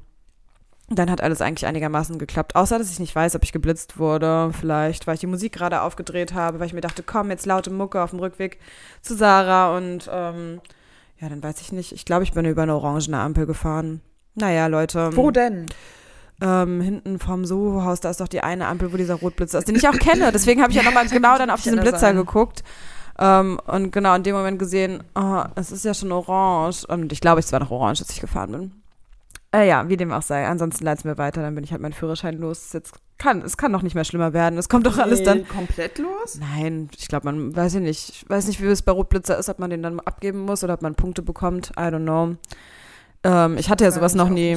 [0.89, 2.55] dann hat alles eigentlich einigermaßen geklappt.
[2.55, 4.53] Außer, dass ich nicht weiß, ob ich geblitzt wurde.
[4.59, 7.71] Vielleicht, weil ich die Musik gerade aufgedreht habe, weil ich mir dachte, komm, jetzt laute
[7.71, 8.59] Mucke auf dem Rückweg
[9.01, 10.61] zu Sarah und ähm,
[11.19, 11.93] ja, dann weiß ich nicht.
[11.93, 14.01] Ich glaube, ich bin über eine orangene Ampel gefahren.
[14.35, 15.17] Naja, Leute.
[15.17, 15.67] Wo denn?
[16.41, 19.77] Ähm, hinten vom Soho-Haus, da ist doch die eine Ampel, wo dieser Rotblitzer ist, den
[19.77, 20.33] ich auch kenne.
[20.33, 22.17] Deswegen habe ich ja nochmal genau dann auf diesen Blitzer sein.
[22.17, 22.65] geguckt.
[23.19, 26.85] Ähm, und genau in dem Moment gesehen, oh, es ist ja schon orange.
[26.87, 28.73] Und ich glaube, es war noch orange, als ich gefahren bin.
[29.55, 30.47] Äh, ja, wie dem auch sei.
[30.47, 32.73] Ansonsten leit's mir weiter, dann bin ich halt meinen Führerschein los.
[32.73, 34.59] Jetzt kann, es kann noch nicht mehr schlimmer werden.
[34.59, 35.39] Es kommt doch alles dann.
[35.39, 36.39] Nee, komplett los?
[36.41, 38.09] Nein, ich glaube, man weiß ich nicht.
[38.11, 40.75] Ich weiß nicht, wie es bei Rotblitzer ist, ob man den dann abgeben muss oder
[40.75, 41.71] ob man Punkte bekommt.
[41.79, 42.37] I don't know.
[43.23, 44.57] Ähm, ich hatte ja sowas noch nie.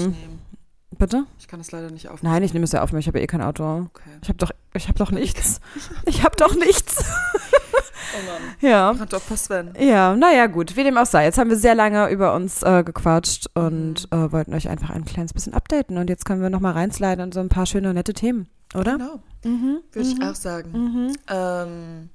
[0.98, 1.26] Bitte?
[1.40, 2.34] Ich kann das leider nicht aufnehmen.
[2.34, 3.04] Nein, ich nehme es ja auf mich.
[3.04, 3.88] Ich habe ja eh kein Auto.
[3.94, 4.10] Okay.
[4.22, 5.60] Ich habe doch, ich habe doch nichts.
[6.06, 7.04] Ich habe doch nichts.
[7.04, 8.42] Oh Mann.
[8.62, 8.96] Ja.
[8.98, 9.74] Hat doch fast wenn.
[9.78, 11.26] Ja, naja, gut, wie dem auch sei.
[11.26, 15.06] Jetzt haben wir sehr lange über uns äh, gequatscht und äh, wollten euch einfach ein
[15.06, 15.98] kleines bisschen updaten.
[15.98, 18.98] Und jetzt können wir nochmal reinsliden in so ein paar schöne, nette Themen, oder?
[18.98, 19.80] Genau, Mhm.
[19.92, 20.24] würde ich mhm.
[20.24, 20.72] auch sagen.
[20.72, 21.16] Mhm.
[21.30, 22.10] Ähm.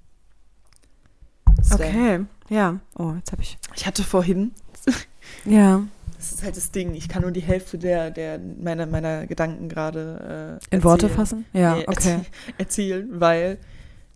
[1.72, 2.80] Okay, ja.
[2.98, 3.58] Oh, jetzt habe ich.
[3.76, 4.52] Ich hatte vorhin,
[5.44, 5.82] Ja.
[6.16, 9.68] das ist halt das Ding, ich kann nur die Hälfte der, der meiner, meiner Gedanken
[9.68, 11.44] gerade äh, In Worte fassen?
[11.52, 12.20] Ja, Nee, okay.
[12.58, 13.58] Erzählen, weil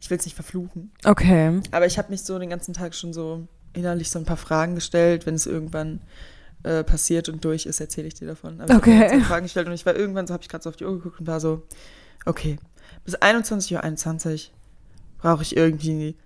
[0.01, 0.91] ich will es nicht verfluchen.
[1.05, 1.61] Okay.
[1.71, 4.75] Aber ich habe mich so den ganzen Tag schon so innerlich so ein paar Fragen
[4.75, 5.27] gestellt.
[5.27, 6.01] Wenn es irgendwann
[6.63, 8.61] äh, passiert und durch ist, erzähle ich dir davon.
[8.61, 8.95] Aber ich Okay.
[9.01, 10.77] habe jetzt so Fragen gestellt und ich war irgendwann, so habe ich gerade so auf
[10.77, 11.63] die Uhr geguckt und war so,
[12.25, 12.59] okay,
[13.05, 14.55] bis 21.21 Uhr
[15.19, 16.17] brauche ich irgendwie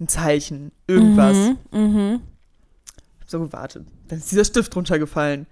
[0.00, 1.36] ein Zeichen, irgendwas.
[1.36, 1.80] Mhm.
[1.80, 2.20] mhm.
[3.20, 3.86] Hab so gewartet.
[4.08, 5.46] Dann ist dieser Stift runtergefallen.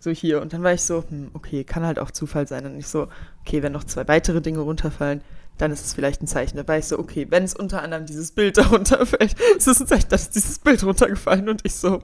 [0.00, 0.40] So hier.
[0.40, 2.64] Und dann war ich so, hm, okay, kann halt auch Zufall sein.
[2.66, 3.08] Und ich so,
[3.40, 5.22] okay, wenn noch zwei weitere Dinge runterfallen,
[5.58, 6.56] dann ist es vielleicht ein Zeichen.
[6.56, 9.80] Da war ich so, okay, wenn es unter anderem dieses Bild darunter fällt, ist es
[9.80, 12.02] ein Zeichen, dass dieses Bild runtergefallen und ich so,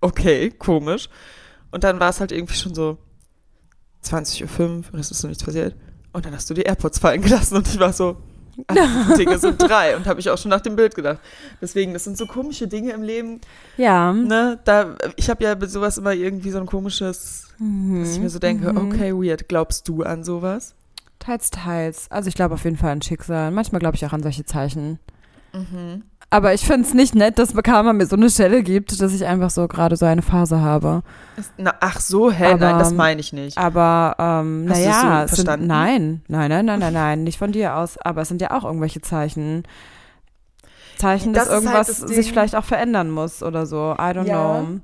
[0.00, 1.08] okay, komisch.
[1.72, 2.98] Und dann war es halt irgendwie schon so
[4.04, 5.74] 20.05 Uhr, es ist noch nichts passiert.
[6.12, 8.16] Und dann hast du die AirPods fallen gelassen und ich war so,
[8.66, 9.96] ach, Dinge sind drei.
[9.96, 11.18] Und habe ich auch schon nach dem Bild gedacht.
[11.60, 13.40] Deswegen, das sind so komische Dinge im Leben.
[13.78, 14.12] Ja.
[14.12, 18.38] Ne, da, ich habe ja sowas immer irgendwie so ein komisches, dass ich mir so
[18.38, 18.76] denke, Mhm.
[18.92, 20.74] okay, weird, glaubst du an sowas?
[21.18, 22.10] Teils, teils.
[22.10, 23.50] Also ich glaube auf jeden Fall an Schicksal.
[23.52, 24.98] Manchmal glaube ich auch an solche Zeichen.
[25.54, 26.02] Mhm.
[26.32, 29.26] Aber ich finde es nicht nett, dass Karma mir so eine Stelle gibt, dass ich
[29.26, 31.02] einfach so gerade so eine Phase habe.
[31.58, 33.58] Na, ach so, hä, Aber- nein, das meine ich nicht.
[33.58, 35.66] Aber ähm, naja, so es sind, verstanden?
[35.66, 37.98] nein, nein, nein, nein, nein, nein, nicht von dir aus.
[37.98, 39.64] Aber es sind ja auch irgendwelche Zeichen.
[40.98, 43.92] Zeichen, Das dass halt irgendwas das sich vielleicht auch verändern muss oder so.
[43.98, 44.60] I don't Ja.
[44.60, 44.80] know.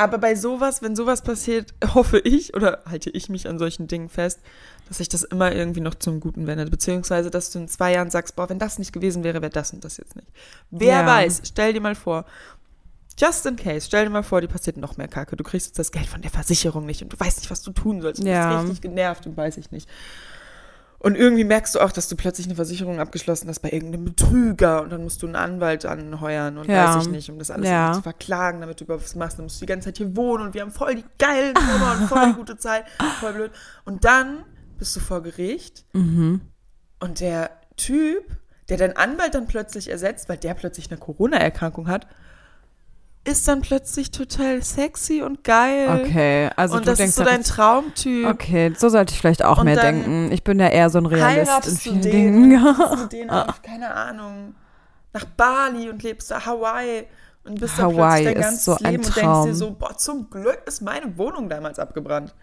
[0.00, 4.08] Aber bei sowas, wenn sowas passiert, hoffe ich oder halte ich mich an solchen Dingen
[4.08, 4.40] fest,
[4.88, 6.70] dass sich das immer irgendwie noch zum Guten wendet.
[6.70, 9.72] Beziehungsweise, dass du in zwei Jahren sagst, boah, wenn das nicht gewesen wäre, wäre das
[9.72, 10.28] und das jetzt nicht.
[10.70, 11.06] Wer Ja.
[11.06, 12.24] weiß, stell dir mal vor,
[13.18, 15.36] just in case, stell dir mal vor, die passiert noch mehr Kacke.
[15.36, 17.70] Du kriegst jetzt das Geld von der Versicherung nicht und du weißt nicht, was du
[17.72, 18.22] tun sollst.
[18.22, 18.48] Du Ja.
[18.56, 19.88] bist richtig genervt und weiß ich nicht.
[21.02, 24.82] Und irgendwie merkst du auch, dass du plötzlich eine Versicherung abgeschlossen hast bei irgendeinem Betrüger
[24.82, 26.94] und dann musst du einen Anwalt anheuern und Ja.
[26.94, 27.94] weiß ich nicht, um das alles Ja.
[27.94, 29.38] zu verklagen, damit du überhaupt was machst.
[29.38, 31.96] Dann musst du die ganze Zeit hier wohnen und wir haben voll die geilen Nummer
[31.98, 32.84] und voll die gute Zeit.
[33.18, 33.50] Voll blöd.
[33.86, 34.44] Und dann
[34.78, 36.42] bist du vor Gericht Mhm.
[37.00, 38.22] und der Typ,
[38.68, 42.06] der deinen Anwalt dann plötzlich ersetzt, weil der plötzlich eine Corona-Erkrankung hat,
[43.30, 45.88] ist dann plötzlich total sexy und geil.
[46.02, 48.26] Okay, also und du das denkst ist so da dein Traumtyp.
[48.28, 50.30] Okay, so sollte ich vielleicht auch Und mehr denken.
[50.32, 52.48] Ich bin ja eher so ein Realist in heiratest du vielen den, Dingen.
[53.00, 54.54] mit denen auf, keine Ahnung,
[55.12, 57.04] nach Bali und lebst da Hawaii
[57.44, 59.96] und bist da Hawaii plötzlich dein ganzes so ein Leben und denkst dir so, boah,
[59.96, 62.34] zum Glück ist meine Wohnung damals abgebrannt.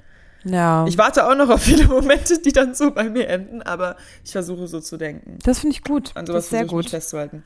[0.43, 3.95] Ja, Ich warte auch noch auf viele Momente, die dann so bei mir enden, aber
[4.23, 5.39] ich versuche so zu denken.
[5.43, 6.11] das finde ich gut.
[6.15, 6.89] An Das sowas ist sehr gut.
[6.89, 7.43] festzuhalten.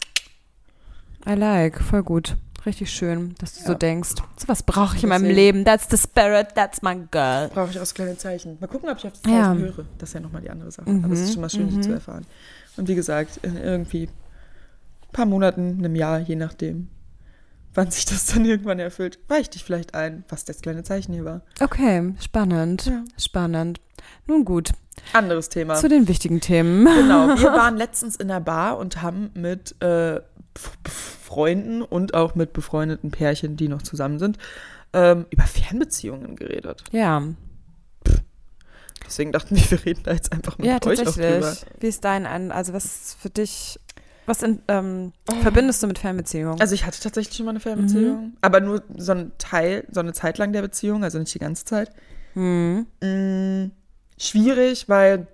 [1.28, 2.36] I like, voll gut.
[2.66, 3.78] Richtig schön, dass du so Ja.
[3.78, 4.10] denkst.
[4.38, 5.26] So was brauche ich in meinem.
[5.32, 5.66] Leben.
[5.66, 7.50] That's the spirit, that's my girl.
[7.50, 8.58] Brauche ich auch so kleine Zeichen.
[8.60, 9.54] Mal gucken, ob ich auf das Ja.
[9.54, 9.86] Höre.
[9.98, 10.90] Das ist ja nochmal die andere Sache.
[10.90, 11.82] Mhm, Aber es ist schon mal schön, mhm.
[11.82, 12.26] zu erfahren.
[12.78, 16.88] Und wie gesagt, in irgendwie ein paar Monaten, einem Jahr, je nachdem,
[17.74, 21.14] wann sich das dann irgendwann erfüllt, weiche ich dich vielleicht ein, was das kleine Zeichen
[21.14, 21.42] hier war.
[21.60, 22.86] Okay, spannend.
[22.86, 23.04] Ja.
[23.18, 23.80] Spannend.
[24.28, 24.72] Nun gut,
[25.14, 25.76] Anderes Thema.
[25.76, 26.86] zu den wichtigen Themen.
[26.86, 30.22] Genau, wir waren letztens in der Bar und haben mit äh,
[30.56, 34.38] Freunden und auch mit befreundeten Pärchen, die noch zusammen sind,
[34.94, 36.84] ähm, über Fernbeziehungen geredet.
[36.92, 37.24] Ja,
[39.12, 41.56] Deswegen dachten wir, wir reden da jetzt einfach mal ja, mit euch auch drüber.
[41.80, 43.80] Wie ist dein, an, also was ist für dich,
[44.26, 45.12] was in, ähm,
[45.42, 46.62] verbindest du mit Fernbeziehungen?
[46.62, 50.14] Also ich hatte tatsächlich schon mal eine Fernbeziehung, aber nur so ein Teil, so eine
[50.14, 51.92] Zeit lang der Beziehung, also nicht die ganze Zeit.
[52.34, 52.88] hm.
[53.02, 53.72] Mm,
[54.18, 55.28] schwierig, weil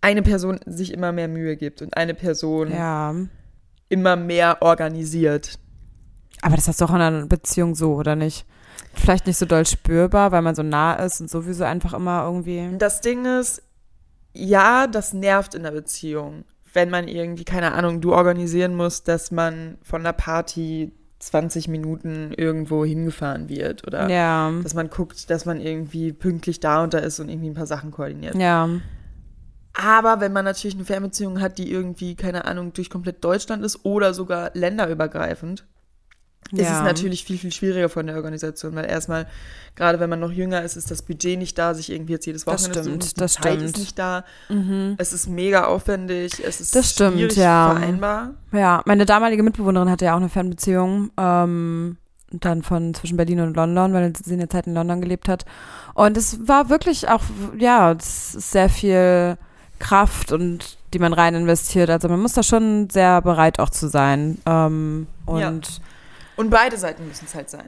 [0.00, 3.14] eine Person sich immer mehr Mühe gibt und eine Person Ja.
[3.88, 5.58] Immer mehr organisiert.
[6.42, 8.46] Aber das hast du auch in einer Beziehung so, oder nicht?
[8.94, 12.68] Vielleicht nicht so doll spürbar, weil man so nah ist und sowieso einfach immer irgendwie.
[12.78, 13.62] Das Ding ist,
[14.34, 19.30] ja, das nervt in der Beziehung, wenn man irgendwie, keine Ahnung, du organisieren musst, dass
[19.30, 24.52] man von der Party 20 Minuten irgendwo hingefahren wird oder Ja.
[24.62, 27.66] dass man guckt, dass man irgendwie pünktlich da und da ist und irgendwie ein paar
[27.66, 28.36] Sachen koordiniert.
[28.36, 28.68] Ja.
[29.80, 33.84] Aber wenn man natürlich eine Fernbeziehung hat, die irgendwie, keine Ahnung, durch komplett Deutschland ist
[33.84, 35.64] oder sogar länderübergreifend,
[36.50, 36.78] ist ja.
[36.78, 39.28] es natürlich viel, viel schwieriger von der Organisation, weil erstmal,
[39.76, 42.44] gerade wenn man noch jünger ist, ist das Budget nicht da, sich irgendwie jetzt jedes
[42.44, 43.14] Das Wochenende zu stimmt, suchen.
[43.14, 43.62] Die das Zeit stimmt.
[43.62, 44.24] ist nicht da.
[44.48, 44.96] Mhm.
[44.98, 47.76] Es ist mega aufwendig, es ist Das stimmt, schwierig ja.
[47.76, 48.34] vereinbar.
[48.50, 51.12] Ja, meine damalige Mitbewohnerin hatte ja auch eine Fernbeziehung.
[51.16, 51.98] Ähm,
[52.30, 55.44] dann von zwischen Berlin und London, weil sie eine Zeit in London gelebt hat.
[55.94, 57.22] Und es war wirklich auch,
[57.56, 59.38] ja, es ist sehr viel
[59.78, 61.90] Kraft und die man rein investiert.
[61.90, 64.38] Also man muss da schon sehr bereit auch zu sein.
[64.46, 65.52] Ähm, und Ja.
[66.36, 67.64] Und beide Seiten müssen es halt sein.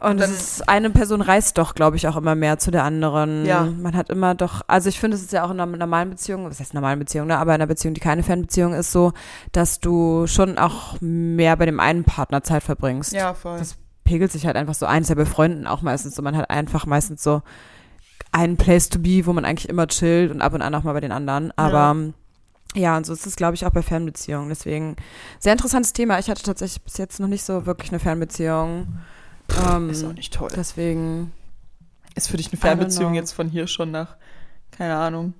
[0.00, 2.84] Und dann- es ist, eine Person reist doch, glaube ich, auch immer mehr zu der
[2.84, 3.44] anderen.
[3.44, 3.64] Ja.
[3.64, 6.48] Man hat immer doch, also ich finde, es ist ja auch in einer normalen Beziehung,
[6.48, 7.36] was heißt normalen Beziehung, ne?
[7.36, 9.12] aber in einer Beziehung, die keine Fernbeziehung ist, so,
[9.50, 13.12] dass du schon auch mehr bei dem einen Partner Zeit verbringst.
[13.12, 13.58] Ja, voll.
[13.58, 15.02] Das pegelt sich halt einfach so ein.
[15.02, 16.22] Ist ja bei Freunden auch meistens so.
[16.22, 17.42] Man hat einfach meistens so
[18.36, 20.92] einen Place to be, wo man eigentlich immer chillt und ab und an auch mal
[20.92, 21.52] bei den anderen.
[21.56, 21.96] Aber
[22.74, 24.50] ja, und so ist es, glaube ich, auch bei Fernbeziehungen.
[24.50, 24.96] Deswegen
[25.38, 26.18] sehr interessantes Thema.
[26.18, 28.88] Ich hatte tatsächlich bis jetzt noch nicht so wirklich eine Fernbeziehung.
[29.70, 30.50] Ähm, ist auch nicht toll.
[30.54, 31.32] Deswegen,
[32.14, 34.16] Ist für dich eine Fernbeziehung jetzt von hier schon nach,
[34.70, 35.32] keine Ahnung,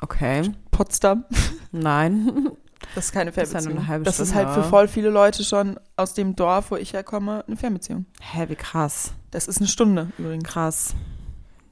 [0.00, 0.50] okay.
[0.72, 1.24] Potsdam?
[1.70, 2.50] Nein.
[2.94, 3.78] Das ist keine Das Fernbeziehung.
[3.78, 6.92] eine halbe das ist halt für voll viele Leute schon aus dem Dorf, wo ich
[6.92, 8.06] herkomme, eine Fernbeziehung.
[8.20, 9.12] Hä, wie krass.
[9.30, 10.44] Das ist eine Stunde übrigens.
[10.44, 10.94] Krass.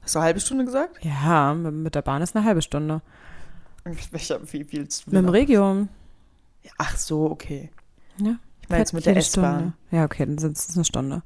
[0.01, 1.03] Hast du eine halbe Stunde gesagt?
[1.03, 3.01] Ja, mit, der Bahn ist eine halbe Stunde.
[4.11, 5.29] Welcher, wie du Mit dem?
[5.29, 5.87] Regio.
[6.77, 7.71] Ach so, okay.
[8.19, 8.35] Ja.
[8.61, 9.73] Ich meine jetzt mit der S-Bahn.
[9.91, 11.21] Ja, okay, dann sind es eine Stunde.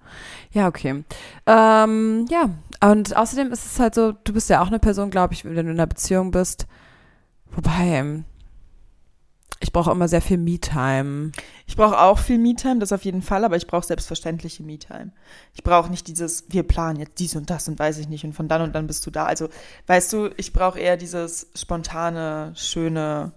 [0.52, 1.06] Ja, okay.
[1.45, 2.49] Ähm, ja,
[2.82, 5.54] und außerdem ist es halt so, du bist ja auch eine Person, glaube ich, wenn
[5.56, 6.67] du in einer Beziehung bist.
[7.52, 8.25] Wobei, ähm,
[9.62, 11.32] ich brauche immer sehr viel Me-Time.
[11.67, 15.12] Ich brauche auch viel Me-Time, das auf jeden Fall, aber ich brauche selbstverständliche Me-Time.
[15.54, 18.34] Ich brauche nicht dieses, wir planen jetzt dies und das und weiß ich nicht und
[18.34, 19.26] von dann und dann bist du da.
[19.26, 19.50] Also,
[19.88, 23.34] weißt du, ich brauche eher dieses spontane, schöne,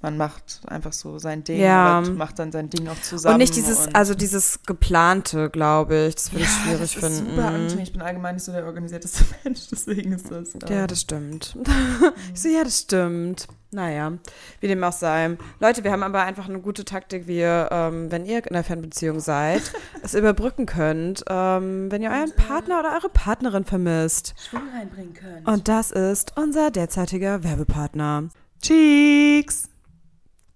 [0.00, 1.98] man macht einfach so sein Ding Ja.
[1.98, 3.34] und macht dann sein Ding auch zusammen.
[3.34, 6.14] und nicht dieses, und also dieses geplante, glaube ich.
[6.14, 7.30] Das würde ich Ja, schwierig das ist finden.
[7.36, 7.82] super anstrengend.
[7.88, 10.50] Ich bin allgemein nicht so der organisierteste Mensch, deswegen ist das.
[10.68, 11.56] Ja, das stimmt.
[12.32, 13.48] ich so, ja, das stimmt.
[13.70, 14.12] Naja,
[14.60, 15.36] wie dem auch sei.
[15.60, 18.64] Leute, wir haben aber einfach eine gute Taktik, wie ihr, ähm, wenn ihr in einer
[18.64, 19.60] Fernbeziehung seid,
[20.02, 24.34] es überbrücken könnt, ähm, wenn ihr euren Partner oder eure Partnerin vermisst.
[24.48, 25.44] Schwung reinbringen können.
[25.46, 28.28] Und das ist unser derzeitiger Werbepartner.
[28.62, 29.68] Cheeks!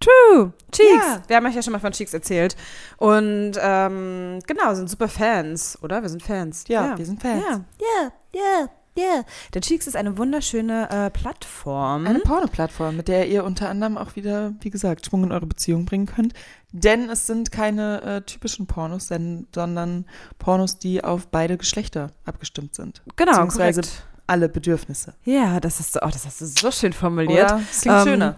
[0.01, 1.07] True, Cheeks.
[1.07, 1.23] Ja.
[1.29, 2.57] Wir haben euch ja schon mal von Cheeks erzählt.
[2.97, 6.03] Und ähm, genau, sind super Fans, oder?
[6.03, 6.65] Wir sind Fans.
[6.67, 7.45] Ja, wir sind Fans.
[7.45, 9.23] Ja, ja, ja, ja.
[9.55, 12.07] Der Cheeks ist eine wunderschöne äh, Plattform.
[12.07, 15.85] Eine Porno-Plattform, mit der ihr unter anderem auch wieder, wie gesagt, Schwung in eure Beziehung
[15.85, 16.35] bringen könnt.
[16.73, 20.07] Denn es sind keine äh, typischen Pornos, denn, sondern
[20.39, 23.03] Pornos, die auf beide Geschlechter abgestimmt sind.
[23.17, 24.07] genau, beziehungsweise korrekt.
[24.27, 25.15] alle Bedürfnisse.
[25.25, 27.53] Ja, das ist so, oh, das hast du so schön formuliert.
[27.53, 27.61] Oder?
[27.69, 28.37] Das klingt Ähm, schöner.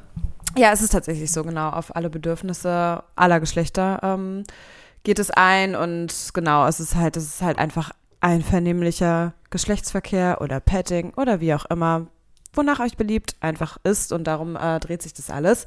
[0.56, 1.70] Ja, es ist tatsächlich so, genau.
[1.70, 4.44] Auf alle Bedürfnisse aller Geschlechter ähm,
[5.02, 7.90] geht es ein und genau, es ist halt, es ist halt einfach
[8.24, 12.06] einvernehmlicher Geschlechtsverkehr oder Petting oder wie auch immer,
[12.52, 15.66] wonach euch beliebt einfach ist und darum äh, dreht sich das alles.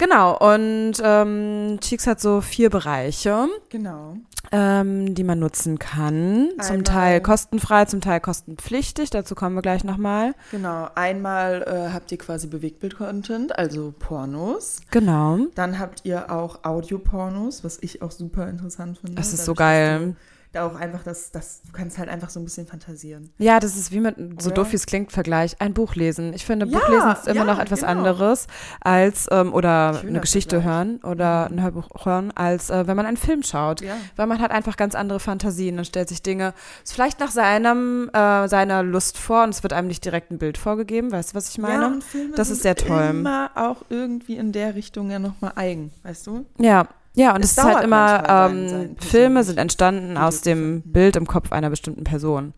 [0.00, 4.14] Genau, und ähm, Cheeks hat so vier Bereiche, Genau.
[4.52, 6.50] ähm, die man nutzen kann.
[6.60, 9.10] Zum Einmal- Teil kostenfrei, zum Teil kostenpflichtig.
[9.10, 10.34] Dazu kommen wir gleich nochmal.
[10.52, 10.88] Genau.
[10.94, 14.82] Einmal äh, habt ihr quasi Bewegtbild-Content, also Pornos.
[14.92, 15.38] Genau.
[15.56, 19.16] Dann habt ihr auch Audiopornos, was ich auch super interessant finde.
[19.16, 20.16] Das ist so Dadurch, dass geil.
[20.52, 23.30] Da auch einfach das, das, du kannst halt einfach so ein bisschen fantasieren.
[23.36, 24.54] Ja, das ist wie mit, so Oder?
[24.54, 26.32] doof wie es klingt, Vergleich, ein Buch lesen.
[26.32, 27.92] Ich finde, Ja, Buch lesen ist immer ja, noch etwas genau.
[27.92, 28.46] anderes
[28.80, 30.74] als, ähm, oder Schöner eine Geschichte Vergleich.
[30.74, 33.82] hören oder ein Hörbuch hören, als äh, wenn man einen Film schaut.
[33.82, 33.96] Ja.
[34.16, 38.08] Weil man hat einfach ganz andere Fantasien und stellt sich Dinge ist vielleicht nach seinem,
[38.14, 41.12] äh, seiner Lust vor und es wird einem nicht direkt ein Bild vorgegeben.
[41.12, 41.82] Weißt du, was ich meine?
[41.82, 43.08] Ja, und Filme Das ist sehr toll.
[43.10, 46.46] immer auch irgendwie in der Richtung ja nochmal eigen, weißt du?
[46.58, 50.92] Ja, ja, und Es ist halt immer, ähm, sein Filme sind entstanden aus dem finden.
[50.92, 52.54] Bild im Kopf einer bestimmten Person.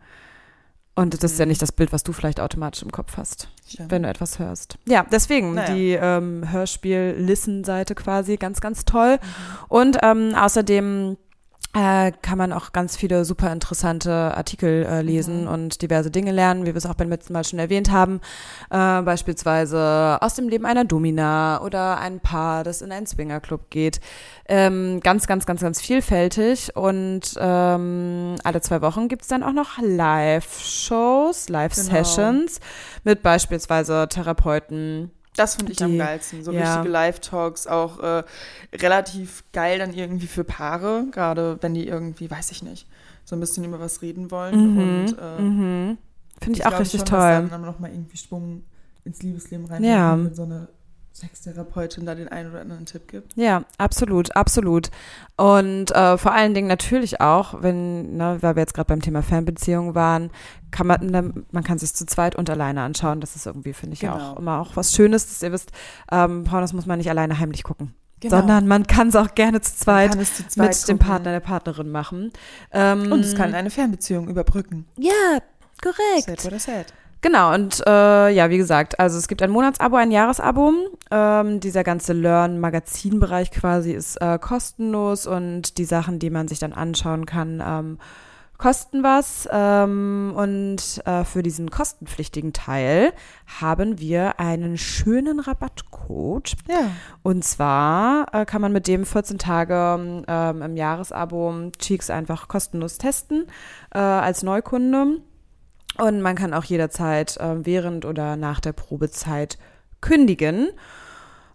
[0.96, 1.51] Und das ist ja Mhm.
[1.51, 3.90] nicht das Bild, was du vielleicht automatisch im Kopf hast, Stimmt.
[3.90, 4.77] wenn du etwas hörst.
[4.87, 5.73] Ja, deswegen Naja.
[5.75, 9.18] die ähm, Hörspiel-Listen-Seite quasi ganz, ganz toll.
[9.68, 11.16] Und ähm, außerdem
[11.72, 15.48] äh, kann man auch ganz viele super interessante Artikel äh, lesen Mhm.
[15.48, 18.20] und diverse Dinge lernen, wie wir es auch beim letzten Mal schon erwähnt haben.
[18.70, 24.00] Äh, beispielsweise aus dem Leben einer Domina oder ein Paar, das in einen Swingerclub geht.
[24.48, 26.74] Ähm, ganz, ganz, ganz, ganz vielfältig.
[26.74, 32.59] Und ähm, alle zwei Wochen gibt's dann auch noch Live-Shows, Live-Sessions
[33.04, 35.12] mit beispielsweise Therapeuten.
[35.37, 36.43] Das finde ich am Die- geilsten.
[36.45, 36.75] So ja.
[36.75, 38.25] richtige Live-Talks, auch äh,
[38.75, 42.87] relativ geil dann irgendwie für Paare, gerade wenn die irgendwie, weiß ich nicht,
[43.25, 44.75] so ein bisschen über was reden wollen.
[44.75, 45.99] Mhm, Und äh, mhm.
[46.43, 47.19] Finde ich auch glaub richtig schon, toll.
[47.43, 48.64] Dass dann nochmal irgendwie Schwung
[49.05, 50.19] ins Liebesleben rein, Ja.
[50.33, 50.69] so eine
[51.12, 53.37] Sextherapeutin da den einen oder anderen Tipp gibt.
[53.37, 54.90] Ja, absolut, absolut.
[55.37, 59.23] Und äh, vor allen Dingen natürlich auch, wenn, ne, weil wir jetzt gerade beim Thema
[59.23, 60.31] Fernbeziehungen waren,
[60.70, 63.20] kann man, ne, man kann sich zu zweit und alleine anschauen.
[63.20, 64.14] Das ist irgendwie, finde ich, Genau.
[64.35, 65.73] auch immer auch was Schönes, dass ihr wisst,
[66.12, 68.37] ähm, Pornos muss man nicht alleine heimlich gucken, Genau.
[68.38, 71.09] sondern man kann es auch gerne zu zweit zu zweit mit dem gucken.
[71.11, 72.33] Partner, der Partnerin machen.
[72.73, 74.87] Ähm, Und es kann eine Fernbeziehung überbrücken.
[74.96, 75.38] Ja,
[75.83, 76.40] korrekt.
[76.40, 76.94] Sad I said.
[77.22, 80.72] Genau, und äh, ja, wie gesagt, also es gibt ein Monatsabo, ein Jahresabo.
[81.11, 86.72] Ähm, dieser ganze Learn-Magazin-Bereich quasi ist äh, kostenlos und die Sachen, die man sich dann
[86.72, 87.98] anschauen kann, ähm,
[88.56, 89.46] kosten was.
[89.52, 93.12] Ähm, und äh, für diesen kostenpflichtigen Teil
[93.61, 96.54] haben wir einen schönen Rabattcode.
[96.68, 96.90] Ja.
[97.22, 102.96] Und zwar äh, kann man mit dem 14 Tage ähm, im Jahresabo Cheeks einfach kostenlos
[102.96, 103.46] testen
[103.92, 105.20] äh, als Neukunde.
[106.00, 109.58] Und man kann auch jederzeit äh, während oder nach der Probezeit
[110.00, 110.70] kündigen.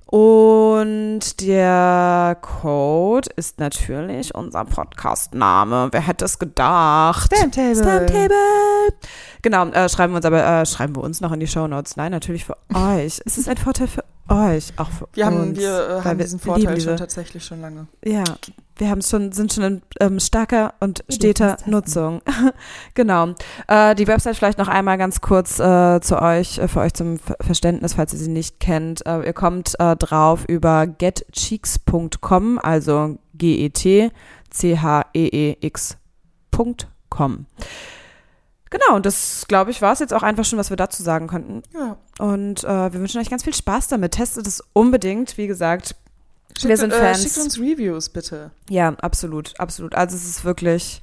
[0.06, 5.90] Und der Code ist natürlich unser Podcast-Name.
[5.92, 7.36] Wer hätte es gedacht?
[7.36, 7.76] Stamptable.
[7.76, 8.36] Stamptable.
[9.42, 11.98] Genau, äh, schreiben wir uns aber, äh, schreiben wir uns noch in die Shownotes.
[11.98, 13.20] Nein, natürlich für euch.
[13.26, 15.58] Es ist ein Vorteil für euch, auch für Wir haben, uns.
[15.60, 17.88] wir äh, haben wir diesen Vorteil diese- schon tatsächlich schon lange.
[18.04, 18.24] Ja,
[18.78, 21.58] wir haben schon, sind schon in ähm, starker und Wir steter.
[21.66, 22.22] Nutzung.
[22.94, 23.34] genau.
[23.68, 27.18] Äh, die Website vielleicht noch einmal ganz kurz äh, zu euch, äh, für euch zum
[27.20, 29.06] Ver Verständnis, falls ihr sie nicht kennt.
[29.06, 33.70] Äh, ihr kommt äh, drauf über getcheeks.com, also E
[36.16, 37.46] G-E-T-C-H-E-E-X.com.
[38.70, 41.28] Genau, und das, glaube ich, war es jetzt auch einfach schon, was wir dazu sagen
[41.28, 41.62] konnten.
[41.74, 41.98] Ja.
[42.20, 44.14] Und äh, wir wünschen euch ganz viel Spaß damit.
[44.14, 45.38] Testet es unbedingt.
[45.38, 45.96] Wie gesagt,
[46.58, 47.22] Schickt, Wir sind äh, Fans.
[47.22, 48.52] Schickt uns Reviews, bitte.
[48.70, 49.94] Ja, absolut, absolut.
[49.96, 51.02] Also es ist wirklich,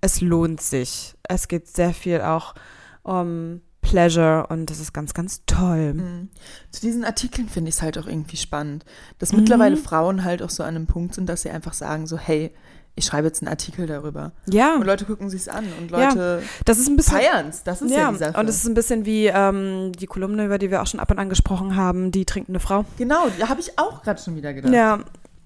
[0.00, 1.14] es lohnt sich.
[1.24, 2.54] Es geht sehr viel auch
[3.02, 5.94] um Pleasure und das ist ganz, ganz toll.
[5.94, 6.28] Mhm.
[6.70, 8.84] Zu diesen Artikeln finde ich es halt auch irgendwie spannend,
[9.18, 9.40] dass Mhm.
[9.40, 12.54] mittlerweile Frauen halt auch so an einem Punkt sind, dass sie einfach sagen so, hey,
[12.94, 14.32] ich schreibe jetzt einen Artikel darüber.
[14.46, 17.16] Ja, Und Leute gucken sich's an und Ja, Leute das ist ein bisschen.
[17.18, 17.62] feiern's.
[17.64, 18.38] Das ist ja, Ja, die Sache.
[18.38, 21.10] und es ist ein bisschen wie ähm, die Kolumne, über die wir auch schon ab
[21.10, 22.84] und an gesprochen haben, die trinkende Frau.
[22.98, 24.72] genau, da habe ich auch gerade schon wieder gedacht.
[24.74, 25.00] Ja,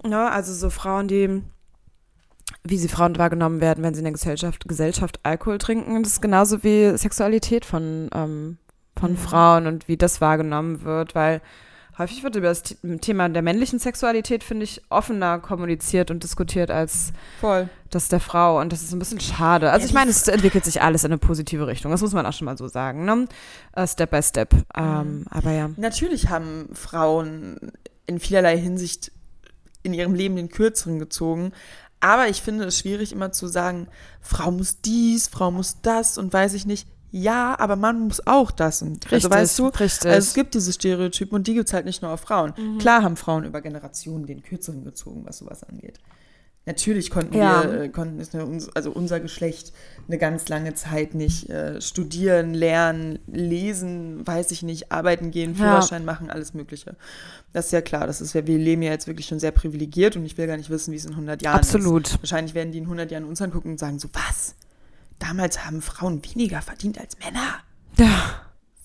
[0.05, 1.43] ja, also so Frauen, die,
[2.65, 6.23] wie sie Frauen wahrgenommen werden, wenn sie in der Gesellschaft, Gesellschaft Alkohol trinken, das ist
[6.23, 8.59] genauso wie Sexualität von, ähm,
[8.99, 9.17] von Mhm.
[9.19, 11.41] Frauen und wie das wahrgenommen wird, weil
[11.99, 16.71] häufig wird über das The- Thema der männlichen Sexualität, finde ich, offener kommuniziert und diskutiert
[16.71, 17.69] als Voll.
[17.91, 19.71] das der Frau und das ist ein bisschen schade.
[19.71, 22.27] Also Ja, ich meine, es entwickelt sich alles in eine positive Richtung, das muss man
[22.27, 23.27] auch schon mal so sagen, ne?
[23.73, 24.63] Äh, Step by Step, Mhm.
[24.77, 25.71] ähm, aber ja.
[25.77, 27.73] Natürlich haben Frauen
[28.07, 29.11] in vielerlei Hinsicht
[29.83, 31.53] in ihrem Leben den Kürzeren gezogen.
[32.01, 33.89] Aber ich finde es schwierig, immer zu sagen,
[34.21, 36.87] Frau muss dies, Frau muss das und weiß ich nicht.
[37.11, 38.83] Ja, aber Mann muss auch das.
[38.83, 40.11] Und also weißt du, richtig.
[40.11, 42.53] also es gibt diese Stereotypen und die gibt es halt nicht nur auf Frauen.
[42.57, 42.79] Mhm.
[42.79, 45.99] Klar haben Frauen über Generationen den Kürzeren gezogen, was sowas angeht.
[46.69, 47.63] Natürlich konnten Ja.
[47.63, 48.35] wir, äh, konnten es
[48.75, 49.73] also unser Geschlecht
[50.09, 55.59] eine ganz lange Zeit nicht äh, studieren, lernen, lesen, weiß ich nicht, arbeiten gehen, Ja.
[55.59, 56.97] Führerschein machen, alles Mögliche.
[57.53, 60.17] Das ist ja klar, das ist ja, wir leben ja jetzt wirklich schon sehr privilegiert
[60.17, 61.73] und ich will gar nicht wissen, wie es in 100 Jahren ist.
[61.73, 62.21] Absolut.
[62.21, 64.57] Wahrscheinlich werden die in 100 Jahren uns angucken und sagen so, was?
[65.19, 67.41] Damals haben Frauen weniger verdient als Männer?
[67.99, 68.07] Ja.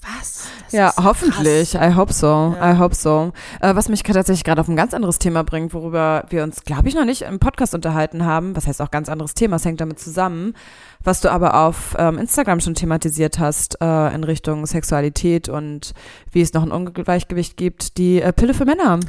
[0.04, 0.46] Was?
[0.66, 1.06] Das Ja, ist krass.
[1.06, 1.76] hoffentlich.
[1.76, 2.56] I hope so.
[2.60, 2.74] Ja.
[2.74, 3.34] I hope so.
[3.60, 6.88] Äh, was mich tatsächlich gerade auf ein ganz anderes Thema bringt, worüber wir uns, glaube
[6.90, 8.56] ich, noch nicht im Podcast unterhalten haben.
[8.56, 9.58] Was heißt auch ganz anderes Thema?
[9.58, 10.56] Es hängt damit zusammen.
[11.04, 15.94] Was du aber auf ähm, Instagram schon thematisiert hast, äh, in Richtung Sexualität und
[16.32, 19.00] wie es noch ein Ungleichgewicht gibt, die äh, Pille für Männer.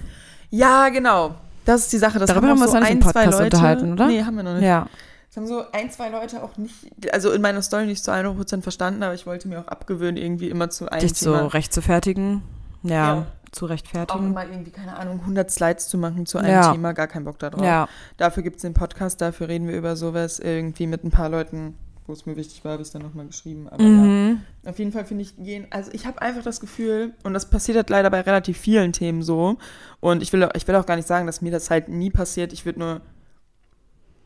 [0.50, 1.36] Ja, genau.
[1.64, 2.18] Das ist die Sache.
[2.18, 4.06] Das Darüber haben wir uns so noch nicht im ein, zwei Podcast Leute, unterhalten, oder?
[4.08, 4.64] Nee, haben wir noch nicht.
[4.64, 4.86] Ja.
[5.32, 6.74] Das haben so ein, zwei Leute auch nicht,
[7.10, 10.50] also in meiner Story nicht zu 100% verstanden, aber ich wollte mir auch abgewöhnen, irgendwie
[10.50, 12.42] immer zu einem Dich so Thema, recht zu fertigen.
[12.82, 13.26] Ja, Ja.
[13.50, 14.26] zu auch rechtfertigen.
[14.26, 16.72] immer irgendwie, keine Ahnung, 100 Slides zu machen zu einem Ja.
[16.72, 17.64] Thema, gar keinen Bock da drauf.
[17.64, 21.30] Ja, Dafür gibt es den Podcast, dafür reden wir über sowas, irgendwie mit ein paar
[21.30, 23.88] Leuten, wo es mir wichtig war, habe ich es dann nochmal geschrieben, aber ja.
[23.88, 24.40] mhm.
[24.66, 27.76] Auf jeden Fall finde ich gehen, also ich habe einfach das Gefühl, und das passiert
[27.76, 29.56] halt leider bei relativ vielen Themen so,
[30.00, 32.52] und ich will, ich will auch gar nicht sagen, dass mir das halt nie passiert,
[32.52, 33.00] ich würde nur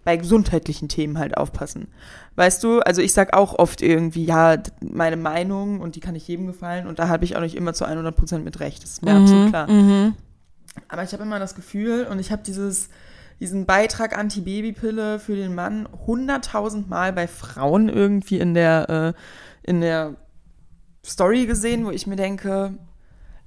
[0.06, 1.88] bei gesundheitlichen Themen halt aufpassen.
[2.36, 6.28] Weißt du, also ich sag auch oft irgendwie, ja, meine Meinung, und die kann nicht
[6.28, 9.04] jedem gefallen, und da habe ich auch nicht immer zu 100% mit recht, das ist
[9.04, 9.68] mir absolut klar.
[9.68, 10.14] Mhm.
[10.86, 12.88] Aber ich habe immer das Gefühl, und ich habe dieses,
[13.40, 19.80] diesen Beitrag Anti-Baby-Pille für den Mann hunderttausend Mal bei Frauen irgendwie in der, äh, in
[19.80, 20.14] der
[21.04, 22.74] Story gesehen, wo ich mir denke,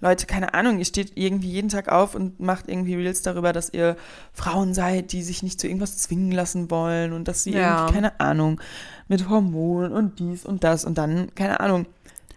[0.01, 3.73] Leute, keine Ahnung, ihr steht irgendwie jeden Tag auf und macht irgendwie Reels darüber, dass
[3.73, 3.97] ihr
[4.33, 7.79] Frauen seid, die sich nicht zu irgendwas zwingen lassen wollen und dass sie Ja.
[7.79, 8.61] irgendwie, keine Ahnung,
[9.09, 11.85] mit Hormonen und dies und das und dann, keine Ahnung,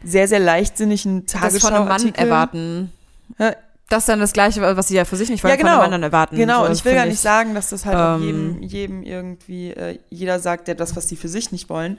[0.04, 2.92] sehr, sehr leichtsinnigen Das von einem Mann erwarten.
[3.38, 3.52] Ja.
[3.88, 5.68] Das ist dann das Gleiche, was sie ja für sich nicht wollen, Ja, genau.
[5.72, 6.36] von einem anderen erwarten.
[6.36, 8.22] Genau, So, und ich will gar nicht sagen, dass das halt ähm,
[8.62, 11.98] jedem, jedem irgendwie, äh, jeder sagt, der das, was sie für sich nicht wollen.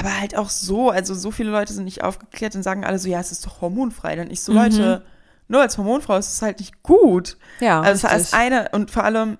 [0.00, 3.08] Aber halt auch so, also so viele Leute sind nicht aufgeklärt und sagen alle so,
[3.08, 4.16] ja, es ist doch hormonfrei.
[4.16, 4.58] Dann ich so, Mhm.
[4.58, 5.02] Leute,
[5.48, 7.36] nur als Hormonfrau ist es halt nicht gut.
[7.60, 8.38] Ja, also als richtig.
[8.38, 9.36] eine, und vor allem,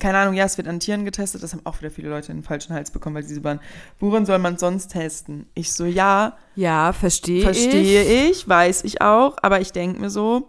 [0.00, 2.38] keine Ahnung, ja, es wird an Tieren getestet, das haben auch wieder viele Leute in
[2.38, 3.60] den falschen Hals bekommen, weil sie so waren,
[4.00, 5.46] worin soll man sonst testen?
[5.54, 8.30] Ich so, ja, Ja, verstehe Verstehe ich.
[8.40, 8.48] ich.
[8.48, 10.48] weiß ich auch, aber ich denke mir so,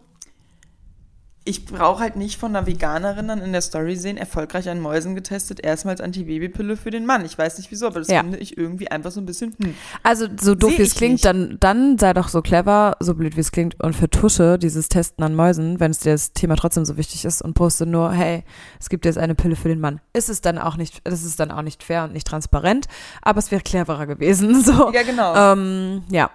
[1.45, 5.13] ich brauche halt nicht von einer Veganerin dann in der Story sehen, erfolgreich an Mäusen
[5.13, 7.25] getestet, erstmals Antibabypille für den Mann.
[7.25, 8.21] Ich weiß nicht wieso, aber das Ja.
[8.21, 9.75] finde ich irgendwie einfach so ein bisschen, hm.
[10.03, 11.25] Also so doof wie es klingt, nicht.
[11.25, 15.23] dann, dann sei doch so clever, so blöd wie es klingt und vertusche dieses Testen
[15.23, 18.43] an Mäusen, wenn es dir das Thema trotzdem so wichtig ist und poste nur, hey,
[18.79, 19.99] es gibt jetzt eine Pille für den Mann.
[20.13, 22.87] Ist es dann auch nicht, das ist dann auch nicht fair und nicht transparent,
[23.21, 24.93] aber es wäre cleverer gewesen, so.
[24.93, 25.35] Ja, genau.
[25.35, 26.29] Ähm, ja,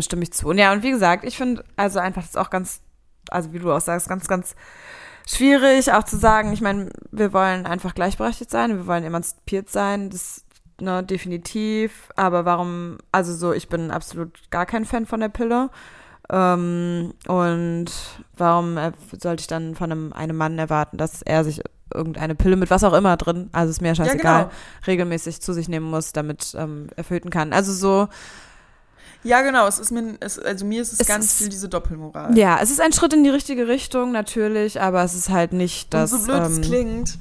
[0.00, 0.48] stimme ich zu.
[0.48, 2.80] Und ja, und wie gesagt, ich finde also einfach das auch ganz,
[3.30, 4.54] also wie du auch sagst, ganz, ganz
[5.26, 6.52] schwierig auch zu sagen.
[6.52, 10.44] Ich meine, wir wollen einfach gleichberechtigt sein, wir wollen emanzipiert sein, das
[10.80, 12.08] ne, definitiv.
[12.16, 15.70] Aber warum, also so, ich bin absolut gar kein Fan von der Pille.
[16.30, 17.90] Ähm, und
[18.36, 21.60] warum äh, sollte ich dann von einem, einem Mann erwarten, dass er sich
[21.92, 24.54] irgendeine Pille mit was auch immer drin, also ist mir scheißegal, genau.
[24.86, 27.52] regelmäßig zu sich nehmen muss, damit ähm, er föten kann.
[27.52, 28.08] Also so,
[29.22, 29.66] Ja, genau.
[29.66, 32.36] Es ist mir, es, also mir ist es, Es ganz ist- viel diese Doppelmoral.
[32.38, 35.92] ja, es ist ein Schritt in die richtige Richtung, natürlich, aber es ist halt nicht
[35.92, 36.12] das.
[36.12, 37.18] und so blöd es ähm, klingt,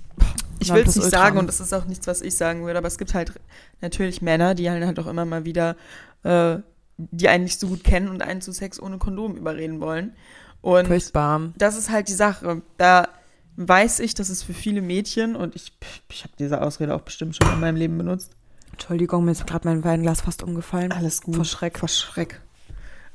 [0.60, 2.88] ich will es nicht sagen und das ist auch nichts, was ich sagen würde, aber
[2.88, 3.34] es gibt halt
[3.82, 5.76] natürlich Männer, die halt, halt auch immer mal wieder,
[6.24, 6.58] äh,
[6.98, 10.14] die einen nicht so gut kennen und einen zu Sex ohne Kondom überreden wollen.
[10.62, 11.54] Und Furchtbar.
[11.58, 12.62] das ist halt die Sache.
[12.78, 13.08] Da
[13.56, 15.72] weiß ich, dass es für viele Mädchen, und ich,
[16.12, 18.32] ich habe diese Ausrede auch bestimmt schon in meinem Leben benutzt.
[18.80, 20.94] Entschuldigung, mir ist gerade mein Weinglas fast umgefallen.
[20.94, 21.36] Alles gut.
[21.36, 21.78] Vor Schreck.
[21.78, 22.40] Vor Schreck.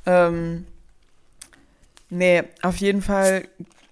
[0.04, 0.66] Ähm,
[2.10, 3.48] nee, auf jeden Fall,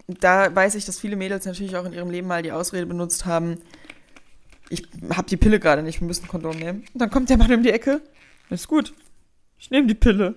[0.07, 3.25] da weiß ich, dass viele Mädels natürlich auch in ihrem Leben mal die Ausrede benutzt
[3.25, 3.59] haben,
[4.68, 6.85] ich habe die Pille gerade nicht, wir müssen ein Kondom nehmen.
[6.93, 8.03] Und dann kommt der Mann um die Ecke,
[8.51, 8.93] ist gut,
[9.59, 10.35] ich nehme die Pille.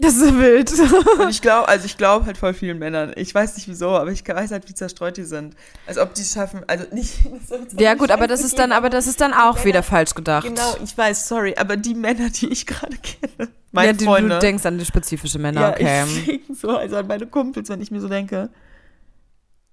[0.00, 0.72] Das ist so wild.
[1.18, 3.12] Und ich glaube, also ich glaube halt voll vielen Männern.
[3.16, 5.56] Ich weiß nicht wieso, aber ich weiß halt, wie zerstreut die sind.
[5.86, 7.18] Als ob die es schaffen, also nicht.
[7.78, 10.46] ja gut, aber das ist dann, aber das ist dann auch wieder falsch gedacht.
[10.46, 14.34] Genau, ich weiß, sorry, aber die Männer, die ich gerade kenne, meine ja, die, Freunde.
[14.36, 16.42] du denkst an die spezifische Männer, ja, okay.
[16.48, 18.50] ich so, also an meine Kumpels, wenn ich mir so denke.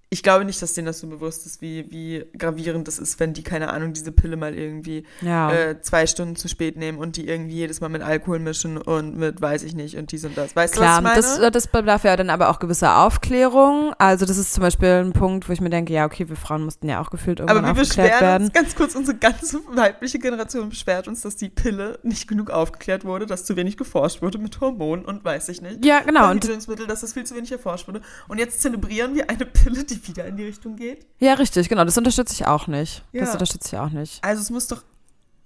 [0.10, 3.34] Ich glaube nicht, dass denen das so bewusst ist, wie, wie gravierend das ist, wenn
[3.34, 5.52] die, keine Ahnung, diese Pille mal irgendwie Ja.
[5.52, 9.18] äh, zwei Stunden zu spät nehmen und die irgendwie jedes Mal mit Alkohol mischen und
[9.18, 10.56] mit weiß ich nicht und dies und das.
[10.56, 11.52] Weißt Klar, du, was ich meine?
[11.52, 13.94] das, das bedarf ja dann aber auch gewisser Aufklärung.
[13.98, 16.64] Also das ist zum Beispiel ein Punkt, wo ich mir denke, ja, okay, wir Frauen
[16.64, 18.44] mussten ja auch gefühlt irgendwann aber wir aufgeklärt beschweren werden.
[18.46, 23.06] uns, ganz kurz, unsere ganze weibliche Generation beschwert uns, dass die Pille nicht genug aufgeklärt
[23.06, 25.84] wurde, dass zu wenig geforscht wurde mit Hormonen und weiß ich nicht.
[25.84, 26.30] Ja, genau.
[26.32, 26.48] Und,
[26.88, 28.02] dass das viel zu wenig erforscht wurde.
[28.28, 31.06] Und jetzt zelebrieren wir eine Pille, die wieder in die Richtung geht.
[31.20, 31.84] ja, richtig, genau.
[31.86, 33.04] Das unterstütze ich auch nicht.
[33.14, 33.34] Das Ja.
[33.34, 34.24] unterstütze ich auch nicht.
[34.24, 34.84] Also es muss doch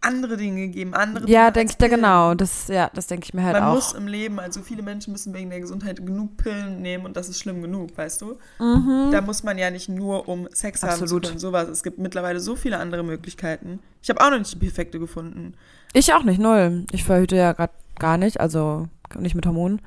[0.01, 2.33] andere Dinge geben, andere Ja, denke ich da genau.
[2.33, 3.75] Das, ja, das denke ich mir halt Man auch.
[3.75, 7.27] muss im Leben, also viele Menschen müssen wegen der Gesundheit genug Pillen nehmen und das
[7.27, 8.37] ist schlimm genug, weißt du?
[8.59, 11.03] Da muss man ja nicht nur um Sex haben Mhm.
[11.03, 11.25] Absolut.
[11.25, 11.67] zu können, sowas.
[11.67, 13.79] Es gibt mittlerweile so viele andere Möglichkeiten.
[14.01, 15.53] Ich habe auch noch nicht die perfekte gefunden.
[15.91, 16.85] Ich auch nicht, null.
[16.93, 18.87] Ich verhüte ja gerade gar nicht, also
[19.17, 19.81] nicht mit Hormonen.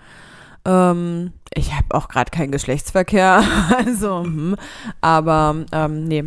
[0.65, 3.43] Ähm, ich habe auch gerade keinen Geschlechtsverkehr,
[3.77, 4.57] also, hm.
[5.01, 6.25] aber ähm, nee.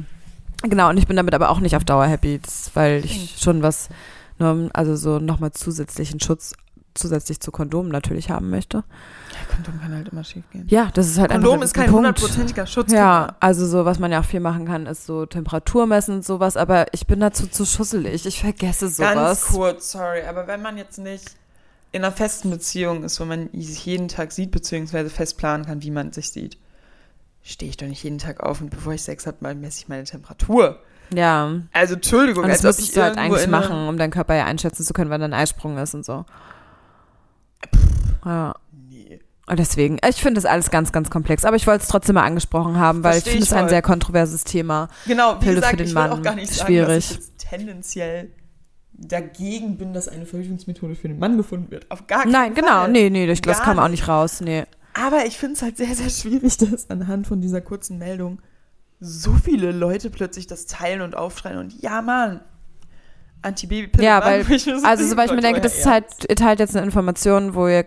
[0.64, 2.40] Genau, und ich bin damit aber auch nicht auf Dauer happy,
[2.74, 3.90] weil ich schon was,
[4.40, 6.54] ne, also so nochmal zusätzlichen Schutz
[6.96, 8.78] zusätzlich zu Kondomen natürlich haben möchte.
[8.78, 10.66] Ja, Kondom kann halt immer schief gehen.
[10.70, 11.98] Ja, das ist halt Kondom einfach ist ein kein Punkt.
[11.98, 12.92] hundertprozentiger Schutz.
[12.92, 16.26] Ja, also so, was man ja auch viel machen kann, ist so Temperatur messen und
[16.26, 18.26] sowas, aber ich bin dazu zu schusselig.
[18.26, 19.14] Ich vergesse sowas.
[19.14, 21.36] Ganz kurz, sorry, aber wenn man jetzt nicht
[21.96, 25.82] in einer festen Beziehung ist, wo man sich jeden Tag sieht, beziehungsweise fest planen kann,
[25.82, 26.58] wie man sich sieht,
[27.41, 30.04] stehe ich doch nicht jeden Tag auf und bevor ich Sex habe, messe ich meine
[30.04, 30.82] Temperatur.
[31.14, 31.62] Ja.
[31.72, 34.43] Also Entschuldigung, Und das als müsstest ich du halt eigentlich machen, um deinen Körper ja
[34.43, 36.26] einschätzen zu können, wann dein Eisprung ist und so.
[38.26, 38.56] Ja.
[38.74, 39.22] Nee.
[39.48, 41.46] Und deswegen, ich finde das alles ganz, ganz komplex.
[41.46, 43.82] Aber ich wollte es trotzdem mal angesprochen haben, weil Versteh ich finde es ein sehr
[43.82, 44.89] kontroverses Thema.
[45.08, 46.24] Genau, wie Pille gesagt, für den ich will auch Mann.
[46.24, 46.88] gar nicht sagen, Schwierig.
[46.88, 48.32] dass ich jetzt tendenziell
[48.98, 51.89] dagegen bin, dass eine Verhütungsmethode für den Mann gefunden wird.
[51.91, 52.68] Auf gar keinen Nein, genau.
[52.68, 52.91] Fall.
[52.91, 54.02] Nee, nee, das Gar kam auch nicht.
[54.02, 54.41] nicht raus.
[54.41, 54.64] Nee.
[54.93, 58.41] Aber ich finde es halt sehr, sehr schwierig, dass anhand von dieser kurzen Meldung
[59.00, 62.41] so viele Leute plötzlich das teilen und aufschreien und ja, Mann,
[63.46, 64.04] Antibabypille.
[64.04, 66.36] Ja, weil, so also so, denke, weil ich mir Leute, denke, das ist halt, ihr
[66.36, 67.86] teilt jetzt eine Information, wo ihr,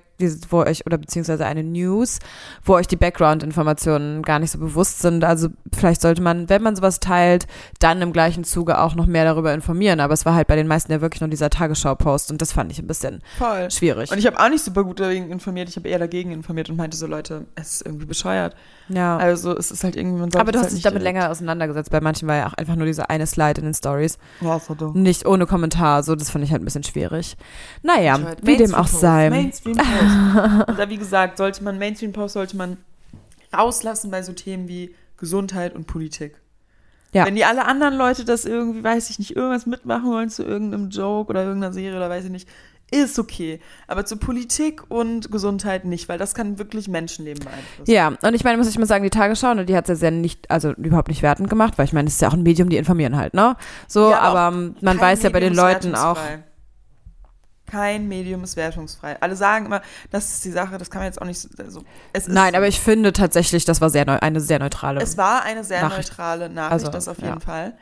[0.51, 2.19] wo euch, oder beziehungsweise eine News,
[2.65, 5.25] wo euch die Background-Informationen gar nicht so bewusst sind.
[5.25, 7.47] Also vielleicht sollte man, wenn man sowas teilt,
[7.81, 10.01] dann im gleichen Zuge auch noch mehr darüber informieren.
[10.01, 12.73] Aber es war halt bei den meisten ja wirklich nur dieser Tagesschau-Post und das fand
[12.73, 13.71] ich ein bisschen Voll.
[13.71, 14.11] schwierig.
[14.11, 16.77] Und ich habe auch nicht super gut dagegen informiert, ich habe eher dagegen informiert und
[16.77, 18.55] meinte so, Leute, es ist irgendwie bescheuert.
[18.89, 19.17] ja.
[19.17, 21.91] Also es ist halt irgendwie, man aber du hast halt dich damit länger auseinandergesetzt.
[21.91, 24.19] Bei manchen war ja auch einfach nur diese eine Slide in den Stories.
[24.41, 25.01] Ja, so dumm.
[25.01, 26.03] Nicht ohne Kommentar.
[26.03, 27.37] So, das fand ich halt ein bisschen schwierig.
[27.83, 28.47] Naja, Bescheuert.
[28.47, 29.31] wie dem auch sei.
[29.31, 29.89] Mainstream-Post.
[30.79, 32.77] Da, wie gesagt, sollte man Mainstream-Post sollte man
[33.57, 36.41] rauslassen bei so Themen wie Gesundheit und Politik.
[37.13, 37.25] Ja.
[37.25, 40.91] Wenn die alle anderen Leute das irgendwie, weiß ich nicht, irgendwas mitmachen wollen zu irgendeinem
[40.91, 42.49] Joke oder irgendeiner Serie oder weiß ich nicht,
[42.91, 43.61] ist okay.
[43.87, 47.91] Aber zu Politik und Gesundheit nicht, weil das kann wirklich Menschenleben beeinflussen.
[47.91, 49.95] Ja, und ich meine, muss ich mal sagen, die Tagesschau, ne, die hat es ja
[49.97, 52.43] sehr nicht, also überhaupt nicht wertend gemacht, weil ich meine, es ist ja auch ein
[52.43, 53.57] Medium, die informieren halt, ne?
[53.87, 56.19] So, Ja, aber aber man weiß ja bei den Medium Leuten auch.
[57.67, 59.21] Kein Medium ist wertungsfrei.
[59.21, 61.85] Alle sagen immer, das ist die Sache, das kann man jetzt auch nicht so.
[62.15, 65.03] Also, Nein, aber ich finde tatsächlich, das war sehr neu, eine sehr neutrale.
[65.03, 66.09] Es war eine sehr Nachricht.
[66.11, 67.27] neutrale Nachricht, Also, das auf ja.
[67.29, 67.77] jeden Fall.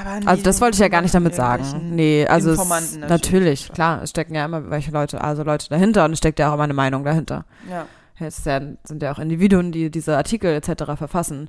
[0.00, 1.64] Aber nee, also das wollte ich ja gar nicht damit sagen.
[1.94, 6.12] Nee, also es, natürlich, klar, es stecken ja immer welche Leute, also Leute dahinter und
[6.12, 7.44] es steckt ja auch immer eine Meinung dahinter.
[7.68, 7.86] Ja.
[8.20, 10.84] Es sind ja auch Individuen, die diese Artikel etc.
[10.96, 11.48] verfassen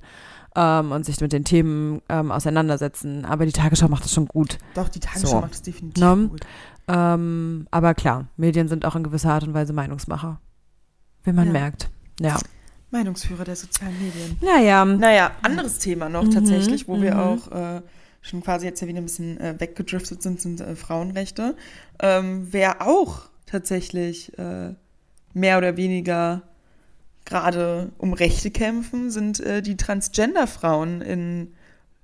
[0.56, 3.26] ähm, und sich mit den Themen ähm, auseinandersetzen.
[3.26, 4.58] Aber die Tagesschau macht das schon gut.
[4.74, 5.42] Doch, die Tagesschau So.
[5.42, 6.28] macht es definitiv Ne?
[6.30, 6.42] gut.
[6.88, 10.40] Ähm, aber klar, Medien sind auch in gewisser Art und Weise Meinungsmacher.
[11.24, 11.52] Wie man Ja.
[11.52, 11.90] merkt.
[12.20, 12.40] Ja.
[12.90, 14.38] Meinungsführer der sozialen Medien.
[14.42, 17.20] Naja, Naja, anderes Thema noch Mhm, tatsächlich, wo wir mhm.
[17.20, 17.82] auch äh,
[18.24, 21.56] schon quasi jetzt ja wieder ein bisschen äh, weggedriftet sind, sind äh, Frauenrechte.
[22.00, 24.74] Ähm, wer auch tatsächlich äh,
[25.34, 26.42] mehr oder weniger
[27.26, 31.54] gerade um Rechte kämpfen, sind äh, die Transgender-Frauen in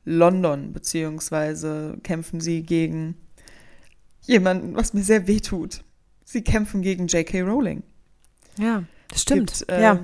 [0.05, 3.15] London, beziehungsweise kämpfen sie gegen
[4.21, 5.83] jemanden, was mir sehr weh tut.
[6.25, 7.41] Sie kämpfen gegen J.K.
[7.41, 7.83] Rowling.
[8.57, 9.53] ja, das stimmt.
[9.59, 9.99] Gibt, äh, ja.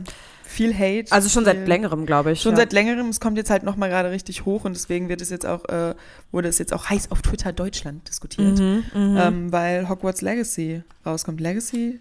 [0.47, 1.11] Viel Hate.
[1.11, 2.41] Also schon seit längerem, glaube ich.
[2.41, 2.57] Schon ja.
[2.57, 5.45] seit längerem, es kommt jetzt halt nochmal gerade richtig hoch und deswegen wird es jetzt
[5.45, 5.95] auch, äh,
[6.31, 8.59] wurde es jetzt auch heiß auf Twitter Deutschland diskutiert.
[8.59, 9.17] Mhm, mhm.
[9.17, 11.41] Ähm, weil Hogwarts Legacy rauskommt.
[11.41, 11.99] Legacy?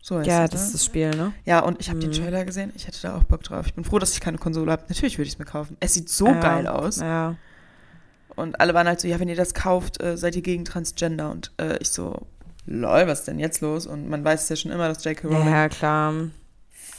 [0.00, 0.66] So heißt ja, es, das ne?
[0.66, 1.32] ist das Spiel, ne?
[1.44, 2.14] Ja, und ich habe den Mhm.
[2.14, 2.72] Trailer gesehen.
[2.74, 3.66] Ich hätte da auch Bock drauf.
[3.66, 4.84] Ich bin froh, dass ich keine Konsole habe.
[4.88, 5.76] Natürlich würde ich es mir kaufen.
[5.80, 6.98] Es sieht so Ja, geil aus.
[6.98, 7.36] Ja.
[8.34, 11.30] Und alle waren halt so, ja, wenn ihr das kauft, äh, seid ihr gegen Transgender.
[11.30, 12.26] Und äh, ich so,
[12.66, 13.86] lol, was ist denn jetzt los?
[13.86, 15.28] Und man weiß ja schon immer, dass J.K.
[15.28, 16.14] Rowling ja, klar.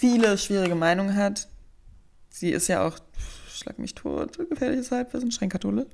[0.03, 1.47] Viele schwierige Meinungen hat.
[2.29, 2.97] Sie ist ja auch,
[3.47, 5.87] schlag mich tot, gefährliches Halbwissen, streng katholisch.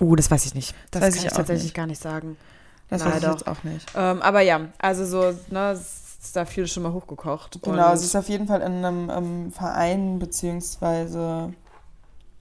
[0.00, 0.74] Uh, das weiß ich nicht.
[0.90, 1.74] Das, weiß kann ich ich tatsächlich nicht.
[1.74, 2.36] gar nicht sagen.
[2.88, 3.88] Das Nein, weiß ich jetzt auch nicht.
[3.94, 7.62] Ähm, aber ja, also so, ne, ist da viel schon mal hochgekocht.
[7.62, 11.52] Genau, sie ist auf jeden Fall in einem ähm, Verein beziehungsweise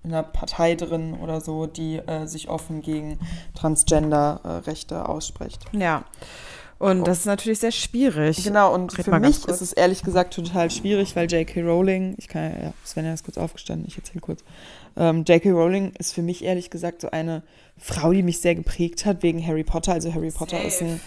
[0.04, 3.20] in einer Partei drin oder so, die äh, sich offen gegen
[3.54, 5.66] Transgender-Rechte ausspricht.
[5.74, 6.06] Ja.
[6.82, 8.44] Und das ist natürlich sehr schwierig.
[8.44, 11.62] Genau, und Red für mich ist es ehrlich gesagt total schwierig, weil J.K.
[11.62, 14.44] Rowling, ich kann ja, Svenja ist kurz aufgestanden, ich erzähle kurz.
[14.98, 15.52] Ähm, J.K.
[15.52, 17.44] Rowling ist für mich ehrlich gesagt so eine
[17.78, 19.94] Frau, die mich sehr geprägt hat wegen Harry Potter.
[19.94, 21.00] Also Harry Potter ist ein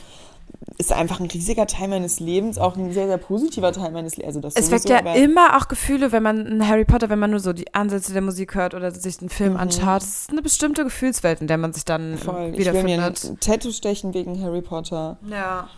[0.76, 4.36] ist einfach ein riesiger Teil meines Lebens, auch ein sehr, sehr positiver Teil meines Lebens.
[4.36, 7.30] Also das Es weckt ja immer auch Gefühle, wenn man einen Harry Potter, wenn man
[7.30, 9.58] nur so die Ansätze der Musik hört oder sich einen Film Mhm.
[9.60, 10.02] anschaut.
[10.02, 12.34] Es ist eine bestimmte Gefühlswelt, in der man sich dann Voll.
[12.34, 13.24] Ich will mir wiederfindet.
[13.24, 15.16] ein Tattoo stechen wegen Harry Potter.
[15.30, 15.68] Ja.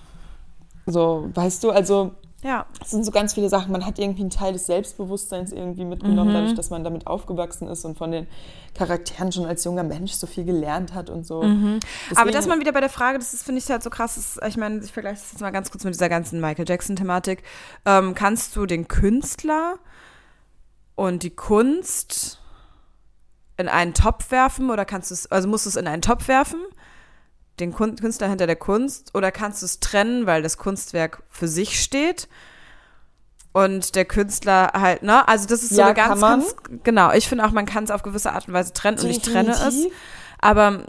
[0.86, 2.12] So, weißt du, also
[2.46, 2.66] Ja.
[2.80, 3.72] es sind so ganz viele Sachen.
[3.72, 6.34] Man hat irgendwie einen Teil des Selbstbewusstseins irgendwie mitgenommen, Mhm.
[6.34, 8.26] dadurch, dass man damit aufgewachsen ist und von den
[8.74, 11.42] Charakteren schon als junger Mensch so viel gelernt hat und so.
[11.42, 11.80] Mhm.
[12.14, 14.56] Aber dass man wieder bei der Frage, das finde ich halt so krass, ist, ich
[14.56, 17.42] meine, ich vergleiche das jetzt mal ganz kurz mit dieser ganzen Michael Jackson-Thematik.
[17.84, 19.76] Ähm, kannst du den Künstler
[20.94, 22.40] und die Kunst
[23.56, 26.28] in einen Topf werfen oder kannst du es, also musst du es in einen Topf
[26.28, 26.60] werfen,
[27.60, 31.82] den Künstler hinter der Kunst, oder kannst du es trennen, weil das Kunstwerk für sich
[31.82, 32.28] steht
[33.52, 35.26] und der Künstler halt, ne?
[35.26, 37.12] Also das ist so Ja, eine ganz, ganz, genau.
[37.12, 39.52] Ich finde auch, man kann es auf gewisse Art und Weise trennen und ich trenne
[39.52, 39.60] es.
[39.60, 39.92] Definitiv.
[40.38, 40.80] Aber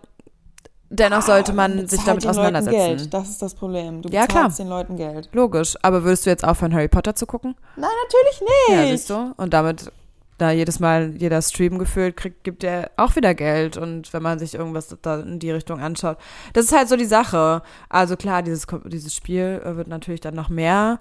[0.89, 2.97] dennoch sollte man Aber sich damit den Leuten auseinandersetzen.
[2.97, 3.13] Geld.
[3.13, 4.01] Das ist das Problem.
[4.01, 4.49] Du Ja, klar.
[4.49, 5.29] den Leuten Geld.
[5.31, 5.75] Logisch.
[5.81, 7.55] Aber würdest du jetzt aufhören, Harry Potter zu gucken?
[7.77, 8.91] Nein, natürlich Ja, nicht.
[8.91, 9.33] siehst du?
[9.37, 9.89] Und damit,
[10.37, 13.77] da jedes Mal jeder Stream gefühlt kriegt, gibt er auch wieder Geld.
[13.77, 16.17] Und wenn man sich irgendwas da in die Richtung anschaut.
[16.53, 17.61] Das ist halt so die Sache.
[17.89, 20.99] Also klar, dieses, dieses Spiel äh, wird natürlich dann noch mehr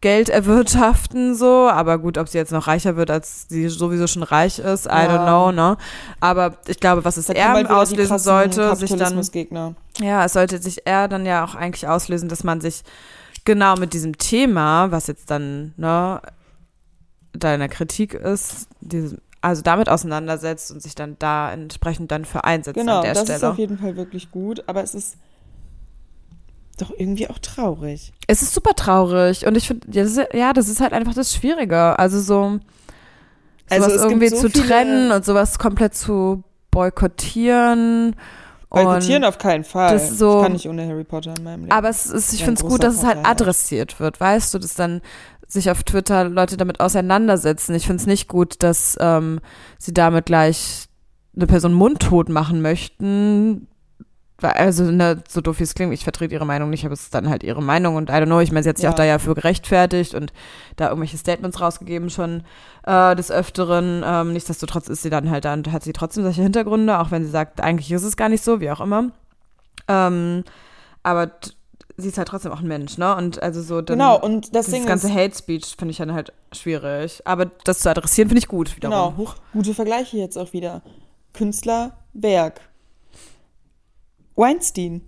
[0.00, 1.68] Geld erwirtschaften, so.
[1.68, 4.88] Aber gut, ob sie jetzt noch reicher wird, als sie sowieso schon reich ist, I
[4.88, 5.16] Ja.
[5.16, 5.76] don't know, ne?
[6.18, 9.20] Aber ich glaube, was es eher halt auslösen sollte, sich dann.
[10.00, 12.82] Ja, es sollte sich eher dann ja auch eigentlich auslösen, dass man sich
[13.44, 16.20] genau mit diesem Thema, was jetzt dann ne,
[17.32, 22.78] deiner Kritik ist, diesem, also damit auseinandersetzt und sich dann da entsprechend dann für einsetzt
[22.78, 23.36] Genau, an der das Stelle.
[23.38, 25.16] ist auf jeden Fall wirklich gut, aber es ist
[26.78, 28.12] doch irgendwie auch traurig.
[28.26, 31.14] es ist super traurig und ich finde, ja, das ist- ja, das ist halt einfach
[31.14, 31.98] das Schwierige.
[31.98, 32.58] Also so
[33.70, 38.16] Also sowas gibt irgendwie so zu trennen und sowas komplett zu boykottieren.
[38.70, 39.92] Boykottieren auf keinen Fall.
[39.92, 41.72] das so- ich kann nicht ohne Harry Potter in meinem Leben.
[41.72, 44.74] Aber es ist, ich finde es gut, dass es halt adressiert wird, weißt du, dass
[44.74, 45.02] dann
[45.52, 47.74] sich auf Twitter Leute damit auseinandersetzen.
[47.74, 49.40] Ich finde es nicht gut, dass ähm,
[49.78, 50.86] sie damit gleich
[51.36, 53.68] eine Person mundtot machen möchten.
[54.40, 57.14] Also, ne, so doof wie es klingt, ich vertrete ihre Meinung nicht, aber es ist
[57.14, 58.90] dann halt ihre Meinung und I don't know, ich meine, sie hat sich Ja.
[58.90, 60.32] auch da ja für gerechtfertigt und
[60.74, 62.42] da irgendwelche Statements rausgegeben schon
[62.84, 64.02] äh, des Öfteren.
[64.04, 67.30] Ähm, nichtsdestotrotz ist sie dann halt dann, hat sie trotzdem solche Hintergründe, auch wenn sie
[67.30, 69.10] sagt, eigentlich ist es gar nicht so, wie auch immer.
[69.86, 70.42] Ähm,
[71.04, 71.30] aber
[72.02, 73.16] sie ist halt trotzdem auch ein Mensch, ne?
[73.16, 76.12] Und also so dann genau, und das Ding ganze ist, Hate Speech finde ich dann
[76.12, 77.22] halt schwierig.
[77.24, 78.76] Aber das zu adressieren finde ich gut.
[78.76, 79.16] Wiederum.
[79.16, 80.82] genau, gute Vergleiche jetzt auch wieder.
[81.32, 82.60] Künstler, Werk.
[84.34, 85.02] Weinstein.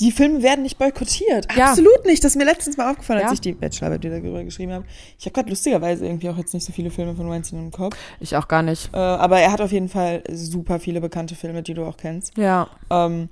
[0.00, 1.46] Die Filme werden nicht boykottiert.
[1.54, 1.66] Ja.
[1.70, 2.24] Absolut nicht.
[2.24, 3.34] Das ist mir letztens mal aufgefallen, als Ja.
[3.34, 4.84] ich die Bachelorarbeit wieder darüber geschrieben habe.
[5.18, 7.96] Ich habe gerade lustigerweise irgendwie auch jetzt nicht so viele Filme von Weinstein im Kopf.
[8.18, 8.92] Ich auch gar nicht.
[8.92, 12.36] Äh, aber er hat auf jeden Fall super viele bekannte Filme, die du auch kennst.
[12.36, 12.68] Ja.
[12.90, 13.28] Ähm,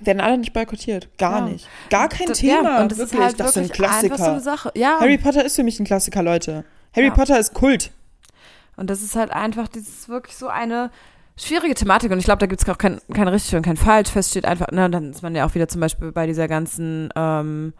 [0.00, 1.08] werden alle nicht boykottiert.
[1.18, 1.44] Gar Ja.
[1.52, 1.68] nicht.
[1.90, 2.62] Gar kein Das- Thema.
[2.76, 3.18] Ja, und das wirklich.
[3.20, 4.16] ist halt das sind wirklich einfach Klassiker.
[4.18, 4.72] so eine Sache.
[4.74, 4.98] Ja.
[5.00, 6.64] Harry Potter ist für mich ein Klassiker, Leute.
[6.94, 7.14] Harry Ja.
[7.14, 7.90] Potter ist Kult.
[8.76, 10.90] Und das ist halt einfach, das ist wirklich so eine
[11.36, 12.10] schwierige Thematik.
[12.10, 14.10] Und ich glaube, da gibt es auch kein, kein richtig und kein falsch.
[14.10, 17.08] Fest steht einfach, ne, dann ist man ja auch wieder zum Beispiel bei dieser ganzen
[17.14, 17.72] ähm,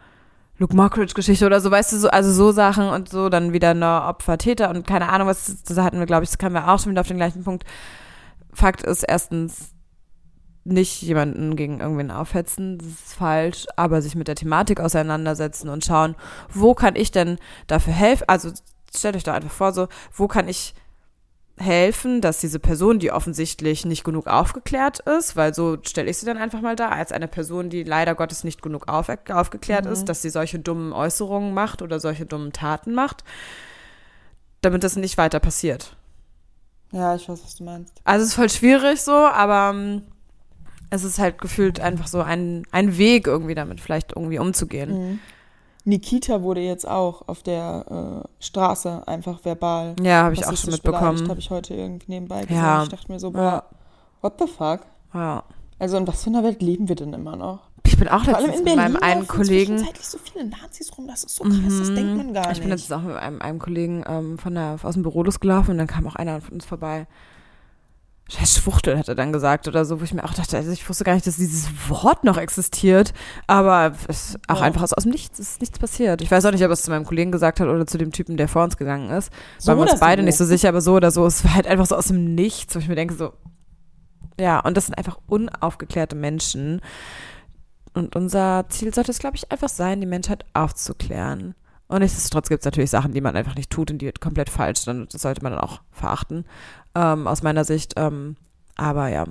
[0.57, 4.03] Luke Mockridge-Geschichte oder so, weißt du, so, also so Sachen und so, dann wieder eine
[4.03, 6.91] Opfer-Täter und keine Ahnung, was, das hatten wir, glaube ich, das kamen wir auch schon
[6.91, 7.65] wieder auf den gleichen Punkt.
[8.53, 9.73] Fakt ist erstens,
[10.65, 15.85] nicht jemanden gegen irgendwen aufhetzen, das ist falsch, aber sich mit der Thematik auseinandersetzen und
[15.85, 16.15] schauen,
[16.51, 17.37] wo kann ich denn
[17.67, 18.25] dafür helfen?
[18.27, 18.51] Also
[18.93, 20.73] stellt euch da einfach vor, so, wo kann ich
[21.57, 26.25] helfen, dass diese Person, die offensichtlich nicht genug aufgeklärt ist, weil so stelle ich sie
[26.25, 29.91] dann einfach mal da, als eine Person, die leider Gottes nicht genug auf, aufgeklärt mhm.
[29.91, 33.23] ist, dass sie solche dummen Äußerungen macht oder solche dummen Taten macht,
[34.61, 35.95] damit das nicht weiter passiert.
[36.91, 38.01] Ja, ich weiß, was du meinst.
[38.03, 40.03] Also es ist voll schwierig so, aber ähm,
[40.95, 45.09] es ist halt gefühlt einfach so ein, ein Weg, irgendwie damit vielleicht irgendwie umzugehen.
[45.09, 45.19] Mhm.
[45.85, 49.95] Nikita wurde jetzt auch auf der äh, Straße einfach verbal.
[50.01, 51.29] Ja, habe ich auch schon mitbekommen.
[51.29, 52.57] habe ich heute irgendwie nebenbei gesehen.
[52.57, 52.83] Ja.
[52.83, 53.63] Ich dachte mir so, boah, ja.
[54.21, 54.81] what the fuck?
[55.13, 55.43] Ja.
[55.77, 57.59] Also in was für einer Welt leben wir denn immer noch?
[57.85, 59.77] Ich bin auch letztens mit meinem einen Kollegen.
[60.01, 61.79] so viele Nazis rum, das ist so krass, mhm.
[61.79, 62.53] das denkt man gar nicht.
[62.53, 65.71] Ich bin letztens auch mit einem, einem Kollegen ähm, von der, aus dem Büro losgelaufen
[65.71, 67.05] und dann kam auch einer von uns vorbei.
[68.27, 70.89] Scheiß Schwuchtel, hat er dann gesagt oder so, wo ich mir auch dachte, also ich
[70.89, 73.13] wusste gar nicht, dass dieses Wort noch existiert,
[73.45, 74.61] aber es ist auch ja.
[74.63, 76.23] einfach aus, dem Nichts, ist nichts passiert.
[76.23, 78.11] Ich weiß auch nicht, ob er es zu meinem Kollegen gesagt hat oder zu dem
[78.11, 79.31] Typen, der vor uns gegangen ist.
[79.59, 80.25] So Waren wir uns beide so.
[80.25, 82.73] nicht so sicher, aber so oder so, es war halt einfach so aus dem Nichts,
[82.73, 83.33] wo ich mir denke so,
[84.39, 86.81] ja, und das sind einfach unaufgeklärte Menschen.
[87.93, 91.55] Und unser Ziel sollte es, glaube ich, einfach sein, die Menschheit aufzuklären.
[91.87, 94.79] Und nichtsdestotrotz gibt es natürlich Sachen, die man einfach nicht tut und die komplett falsch
[94.79, 95.13] sind.
[95.13, 96.45] Das sollte man dann auch verachten,
[96.95, 97.93] ähm, aus meiner Sicht.
[97.97, 98.37] Ähm,
[98.75, 99.25] aber ja,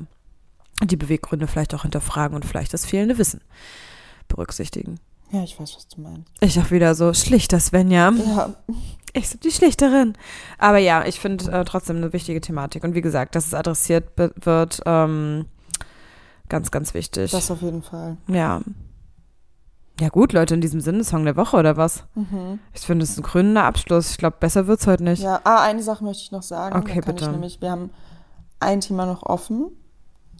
[0.83, 3.41] die Beweggründe vielleicht auch hinterfragen und vielleicht das fehlende Wissen
[4.29, 5.01] berücksichtigen.
[5.31, 6.31] Ja, ich weiß, was du meinst.
[6.41, 8.11] Ich auch wieder so schlichter Svenja.
[8.11, 8.55] Ja.
[9.17, 10.15] Ich bin die Schlichterin.
[10.59, 12.85] Aber ja, ich finde äh, trotzdem eine wichtige Thematik.
[12.85, 15.47] Und wie gesagt, dass es adressiert wird, ähm,
[16.49, 17.31] ganz, ganz wichtig.
[17.31, 18.17] Das auf jeden Fall.
[18.27, 18.61] Ja.
[20.01, 22.05] Ja gut, Leute, in diesem Sinne Song der Woche oder was?
[22.15, 22.59] Mhm.
[22.73, 24.11] Ich finde, es ist ein krönender Abschluss.
[24.11, 25.23] Ich glaube, besser wird es heute nicht.
[25.23, 26.77] Ja, ah, eine Sache möchte ich noch sagen.
[26.77, 27.31] Okay, bitte.
[27.31, 27.91] Nämlich, wir haben
[28.59, 29.71] ein Thema noch offen.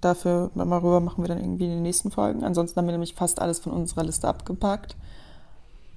[0.01, 2.43] Dafür, darüber machen wir dann irgendwie in den nächsten Folgen.
[2.43, 4.97] Ansonsten haben wir nämlich fast alles von unserer Liste abgepackt.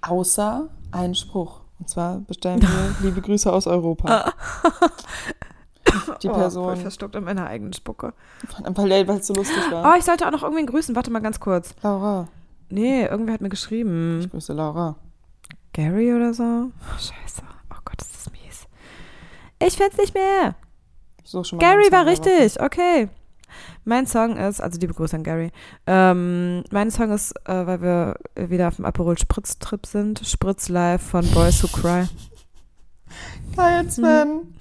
[0.02, 1.62] Außer einen Spruch.
[1.80, 4.34] Und zwar bestellen wir liebe Grüße aus Europa.
[6.22, 6.70] Die Person.
[6.70, 8.14] Oh, ich verstockt an meiner eigenen Spucke.
[8.64, 9.92] Weil es so lustig war.
[9.92, 10.96] Oh, ich sollte auch noch irgendwen grüßen.
[10.96, 11.74] Warte mal ganz kurz.
[11.82, 12.28] Laura.
[12.70, 14.20] Nee, irgendwer hat mir geschrieben.
[14.22, 14.96] Ich grüße Laura.
[15.74, 16.44] Gary oder so?
[16.44, 17.42] Oh, scheiße.
[17.72, 18.68] Oh Gott, ist das mies.
[19.60, 20.56] Ich find's nicht mehr.
[21.60, 23.10] Gary war richtig, okay.
[23.84, 25.52] Mein Song ist, also liebe Grüße an Gary.
[25.86, 30.70] Ähm, mein Song ist, äh, weil wir wieder auf dem Aperol Spritz Trip sind, Spritz
[30.70, 32.08] Live von Boys Who Cry.
[33.56, 34.28] Geil, Sven.
[34.28, 34.54] Mhm.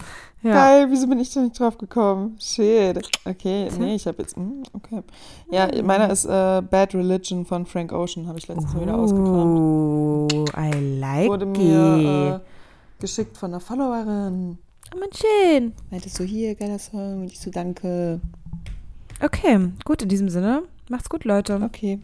[0.43, 0.53] Ja.
[0.53, 2.37] Geil, wieso bin ich da nicht drauf gekommen?
[2.41, 3.09] Shit.
[3.25, 4.37] Okay, nee, ich habe jetzt.
[4.37, 5.03] Hm, okay.
[5.51, 10.33] Ja, meiner ist äh, Bad Religion von Frank Ocean, habe ich letztens oh, wieder ausgekramt.
[10.33, 14.59] Oh, I like Wurde mir äh, geschickt von einer Followerin.
[14.95, 15.73] Oh, man schön.
[15.91, 17.23] Meintest du hier, geiler Song?
[17.23, 18.21] Und ich so, danke.
[19.23, 20.63] Okay, gut, in diesem Sinne.
[20.89, 21.61] Macht's gut, Leute.
[21.65, 22.01] Okay.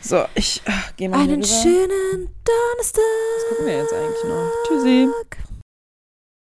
[0.00, 0.62] So, ich
[0.96, 3.02] gehe mal Einen schönen Donnerstag.
[3.36, 4.50] Was gucken wir jetzt eigentlich noch?
[4.66, 5.08] Tschüssi.